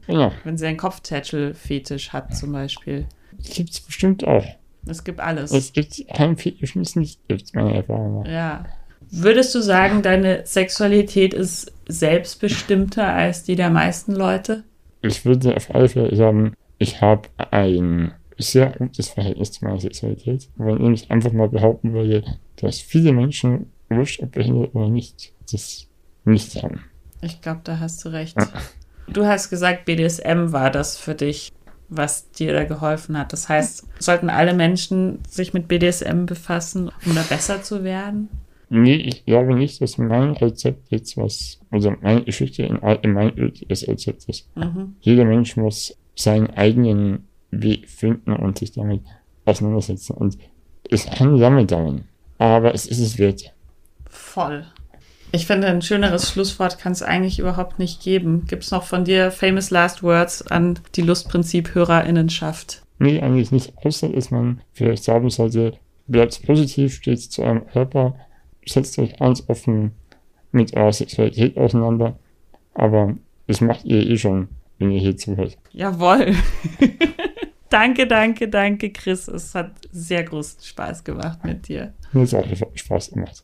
Genau. 0.07 0.31
Wenn 0.43 0.57
sie 0.57 0.65
einen 0.65 0.77
Kopftätschel-Fetisch 0.77 2.13
hat, 2.13 2.35
zum 2.35 2.53
Beispiel. 2.53 3.05
Gibt's 3.43 3.81
bestimmt 3.81 4.25
auch. 4.25 4.45
Es 4.85 5.03
gibt 5.03 5.19
alles. 5.19 5.51
Es 5.51 5.73
gibt 5.73 6.07
keinen 6.13 6.37
Fetisch, 6.37 6.75
es 6.75 6.95
nicht 6.95 7.19
gibt, 7.27 7.55
meine 7.55 7.75
Erfahrung. 7.75 8.25
Ja. 8.25 8.65
Würdest 9.09 9.53
du 9.53 9.61
sagen, 9.61 10.01
deine 10.01 10.45
Sexualität 10.45 11.33
ist 11.33 11.71
selbstbestimmter 11.87 13.07
als 13.07 13.43
die 13.43 13.55
der 13.55 13.69
meisten 13.69 14.13
Leute? 14.13 14.63
Ich 15.01 15.25
würde 15.25 15.55
auf 15.55 15.73
alle 15.75 15.89
Fälle 15.89 16.15
sagen, 16.15 16.53
ich 16.79 17.01
habe 17.01 17.29
ein 17.51 18.13
sehr 18.37 18.71
gutes 18.71 19.09
Verhältnis 19.09 19.51
zu 19.51 19.65
meiner 19.65 19.79
Sexualität. 19.79 20.49
Wenn 20.55 20.93
ich 20.93 21.11
einfach 21.11 21.31
mal 21.31 21.49
behaupten 21.49 21.93
würde, 21.93 22.23
dass 22.55 22.79
viele 22.79 23.13
Menschen, 23.13 23.71
wurscht 23.89 24.21
ob 24.21 24.31
behindert 24.31 24.75
oder 24.75 24.89
nicht, 24.89 25.33
das 25.51 25.87
nicht 26.25 26.61
haben. 26.61 26.83
Ich 27.21 27.41
glaube, 27.41 27.61
da 27.63 27.79
hast 27.79 28.03
du 28.03 28.09
recht. 28.09 28.35
Ja. 28.37 28.49
Du 29.07 29.25
hast 29.25 29.49
gesagt, 29.49 29.85
BDSM 29.85 30.51
war 30.51 30.71
das 30.71 30.97
für 30.97 31.15
dich, 31.15 31.51
was 31.89 32.31
dir 32.31 32.53
da 32.53 32.63
geholfen 32.63 33.17
hat. 33.17 33.33
Das 33.33 33.49
heißt, 33.49 33.87
sollten 33.99 34.29
alle 34.29 34.53
Menschen 34.53 35.19
sich 35.27 35.53
mit 35.53 35.67
BDSM 35.67 36.25
befassen, 36.25 36.89
um 37.05 37.15
da 37.15 37.21
besser 37.21 37.61
zu 37.61 37.83
werden? 37.83 38.29
Nee, 38.69 38.95
ich 38.95 39.25
glaube 39.25 39.55
nicht, 39.55 39.81
dass 39.81 39.97
mein 39.97 40.31
Rezept 40.31 40.89
jetzt 40.89 41.15
was, 41.15 41.59
also 41.69 41.93
meine 42.01 42.23
Geschichte 42.23 42.63
in 42.63 42.79
allgemein 42.79 43.53
das 43.67 43.87
Rezept 43.87 44.25
ist. 44.25 44.49
Mhm. 44.55 44.95
Jeder 45.01 45.25
Mensch 45.25 45.55
muss 45.57 45.95
seinen 46.15 46.49
eigenen 46.51 47.27
Weg 47.51 47.87
finden 47.87 48.33
und 48.33 48.57
sich 48.57 48.71
damit 48.71 49.01
auseinandersetzen. 49.45 50.13
Und 50.15 50.37
es 50.89 51.05
kann 51.05 51.35
lange 51.35 51.65
dauern, 51.65 52.05
aber 52.39 52.73
es 52.73 52.87
ist 52.87 52.99
es 52.99 53.17
wert. 53.19 53.52
Voll. 54.13 54.65
Ich 55.35 55.47
finde, 55.47 55.67
ein 55.67 55.81
schöneres 55.81 56.29
Schlusswort 56.29 56.77
kann 56.77 56.91
es 56.91 57.01
eigentlich 57.01 57.39
überhaupt 57.39 57.79
nicht 57.79 58.03
geben. 58.03 58.45
Gibt 58.47 58.63
es 58.63 58.71
noch 58.71 58.83
von 58.83 59.03
dir 59.03 59.31
famous 59.31 59.71
last 59.71 60.03
words 60.03 60.45
an 60.45 60.79
die 60.95 61.01
Lustprinzip-HörerInnenschaft? 61.01 62.83
Nee, 62.99 63.19
eigentlich 63.19 63.51
nicht, 63.51 63.73
außer 63.83 64.09
dass 64.09 64.29
man 64.29 64.61
vielleicht 64.73 65.03
sagen 65.03 65.31
sollte, 65.31 65.73
bleibt 66.07 66.45
positiv, 66.45 66.93
steht 66.93 67.19
zu 67.19 67.41
eurem 67.41 67.65
Körper, 67.65 68.15
setzt 68.63 68.99
euch 68.99 69.17
ganz 69.17 69.43
offen 69.47 69.93
mit 70.51 70.75
eurer 70.75 70.93
Sexualität 70.93 71.57
auseinander. 71.57 72.19
Aber 72.75 73.15
das 73.47 73.59
macht 73.59 73.85
ihr 73.85 74.07
eh 74.07 74.17
schon, 74.17 74.49
wenn 74.77 74.91
ihr 74.91 74.99
hier 74.99 75.17
zuhört. 75.17 75.57
Jawohl. 75.71 76.35
danke, 77.69 78.05
danke, 78.05 78.49
danke, 78.49 78.91
Chris. 78.91 79.27
Es 79.27 79.55
hat 79.55 79.71
sehr 79.91 80.23
großen 80.23 80.61
Spaß 80.63 81.03
gemacht 81.03 81.43
mit 81.43 81.67
dir. 81.67 81.93
Mir 82.11 82.27
hat 82.27 82.35
auch 82.35 82.45
Spaß 82.75 83.11
gemacht. 83.11 83.43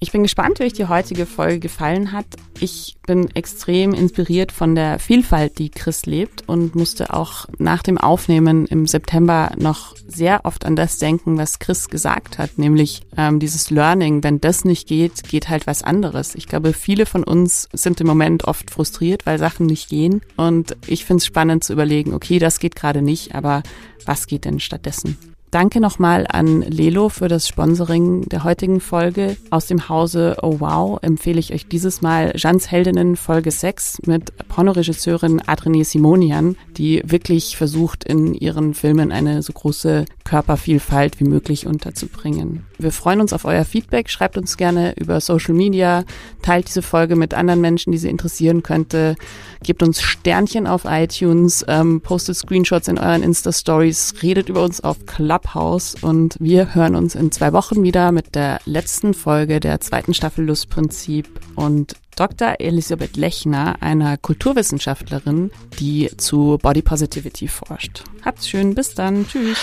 Ich 0.00 0.12
bin 0.12 0.22
gespannt, 0.22 0.58
wie 0.58 0.64
euch 0.64 0.72
die 0.72 0.86
heutige 0.86 1.26
Folge 1.26 1.58
gefallen 1.58 2.12
hat. 2.12 2.24
Ich 2.60 2.96
bin 3.06 3.28
extrem 3.34 3.92
inspiriert 3.92 4.52
von 4.52 4.74
der 4.74 4.98
Vielfalt, 4.98 5.58
die 5.58 5.70
Chris 5.70 6.06
lebt 6.06 6.48
und 6.48 6.74
musste 6.74 7.12
auch 7.12 7.46
nach 7.58 7.82
dem 7.82 7.98
Aufnehmen 7.98 8.64
im 8.66 8.86
September 8.86 9.50
noch 9.58 9.94
sehr 10.06 10.44
oft 10.44 10.64
an 10.64 10.76
das 10.76 10.98
denken, 10.98 11.36
was 11.36 11.58
Chris 11.58 11.88
gesagt 11.88 12.38
hat, 12.38 12.58
nämlich 12.58 13.02
ähm, 13.16 13.38
dieses 13.38 13.70
Learning, 13.70 14.22
wenn 14.24 14.40
das 14.40 14.64
nicht 14.64 14.88
geht, 14.88 15.24
geht 15.24 15.48
halt 15.48 15.66
was 15.66 15.82
anderes. 15.82 16.34
Ich 16.34 16.46
glaube, 16.46 16.72
viele 16.72 17.04
von 17.04 17.22
uns 17.22 17.68
sind 17.72 18.00
im 18.00 18.06
Moment 18.06 18.44
oft 18.44 18.70
frustriert, 18.70 19.26
weil 19.26 19.38
Sachen 19.38 19.66
nicht 19.66 19.90
gehen 19.90 20.22
und 20.36 20.74
ich 20.86 21.04
finde 21.04 21.18
es 21.18 21.26
spannend 21.26 21.64
zu 21.64 21.72
überlegen, 21.74 22.14
okay, 22.14 22.38
das 22.38 22.60
geht 22.60 22.76
gerade 22.76 23.02
nicht, 23.02 23.34
aber 23.34 23.62
was 24.06 24.26
geht 24.26 24.46
denn 24.46 24.58
stattdessen? 24.58 25.18
Danke 25.50 25.80
nochmal 25.80 26.26
an 26.28 26.60
Lelo 26.60 27.08
für 27.08 27.26
das 27.26 27.48
Sponsoring 27.48 28.28
der 28.28 28.44
heutigen 28.44 28.80
Folge. 28.80 29.38
Aus 29.48 29.66
dem 29.66 29.88
Hause 29.88 30.36
Oh 30.42 30.60
Wow 30.60 30.98
empfehle 31.00 31.40
ich 31.40 31.54
euch 31.54 31.66
dieses 31.66 32.02
Mal 32.02 32.32
Jans 32.36 32.70
Heldinnen 32.70 33.16
Folge 33.16 33.50
6 33.50 34.02
mit 34.04 34.30
Pornoregisseurin 34.48 35.40
Adrene 35.46 35.84
Simonian, 35.84 36.56
die 36.76 37.02
wirklich 37.06 37.56
versucht, 37.56 38.04
in 38.04 38.34
ihren 38.34 38.74
Filmen 38.74 39.10
eine 39.10 39.40
so 39.40 39.54
große 39.54 40.04
Körpervielfalt 40.28 41.20
wie 41.20 41.24
möglich 41.24 41.66
unterzubringen. 41.66 42.66
Wir 42.78 42.92
freuen 42.92 43.20
uns 43.20 43.32
auf 43.32 43.44
euer 43.44 43.64
Feedback. 43.64 44.10
Schreibt 44.10 44.36
uns 44.36 44.56
gerne 44.56 44.94
über 44.96 45.20
Social 45.20 45.54
Media, 45.54 46.04
teilt 46.42 46.68
diese 46.68 46.82
Folge 46.82 47.16
mit 47.16 47.32
anderen 47.32 47.60
Menschen, 47.60 47.90
die 47.90 47.98
sie 47.98 48.10
interessieren 48.10 48.62
könnte. 48.62 49.16
Gebt 49.62 49.82
uns 49.82 50.02
Sternchen 50.02 50.66
auf 50.66 50.82
iTunes, 50.84 51.64
ähm, 51.66 52.00
postet 52.02 52.36
Screenshots 52.36 52.88
in 52.88 52.98
euren 52.98 53.22
Insta-Stories, 53.22 54.14
redet 54.22 54.48
über 54.48 54.62
uns 54.62 54.82
auf 54.82 55.06
Club 55.06 55.38
Clubhouse 55.38 55.94
und 56.00 56.36
wir 56.40 56.74
hören 56.74 56.94
uns 56.94 57.14
in 57.14 57.30
zwei 57.30 57.52
Wochen 57.52 57.82
wieder 57.82 58.12
mit 58.12 58.34
der 58.34 58.60
letzten 58.64 59.14
Folge 59.14 59.60
der 59.60 59.80
zweiten 59.80 60.14
Staffel 60.14 60.44
Lustprinzip 60.44 61.28
und 61.54 61.94
Dr. 62.18 62.56
Elisabeth 62.58 63.16
Lechner, 63.16 63.76
einer 63.80 64.16
Kulturwissenschaftlerin, 64.16 65.52
die 65.78 66.10
zu 66.16 66.58
Body 66.60 66.82
Positivity 66.82 67.46
forscht. 67.46 68.02
Habt's 68.24 68.48
schön, 68.48 68.74
bis 68.74 68.92
dann, 68.94 69.24
tschüss. 69.28 69.58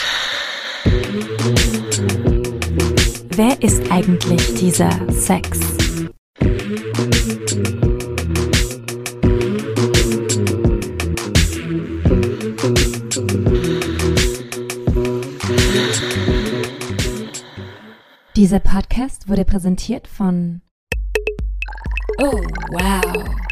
Wer 3.35 3.61
ist 3.61 3.91
eigentlich 3.91 4.53
dieser 4.53 4.89
Sex? 5.11 5.59
Dieser 18.37 18.59
Podcast 18.59 19.27
wurde 19.27 19.43
präsentiert 19.43 20.07
von 20.07 20.61
Oh, 22.17 22.41
wow. 22.69 23.44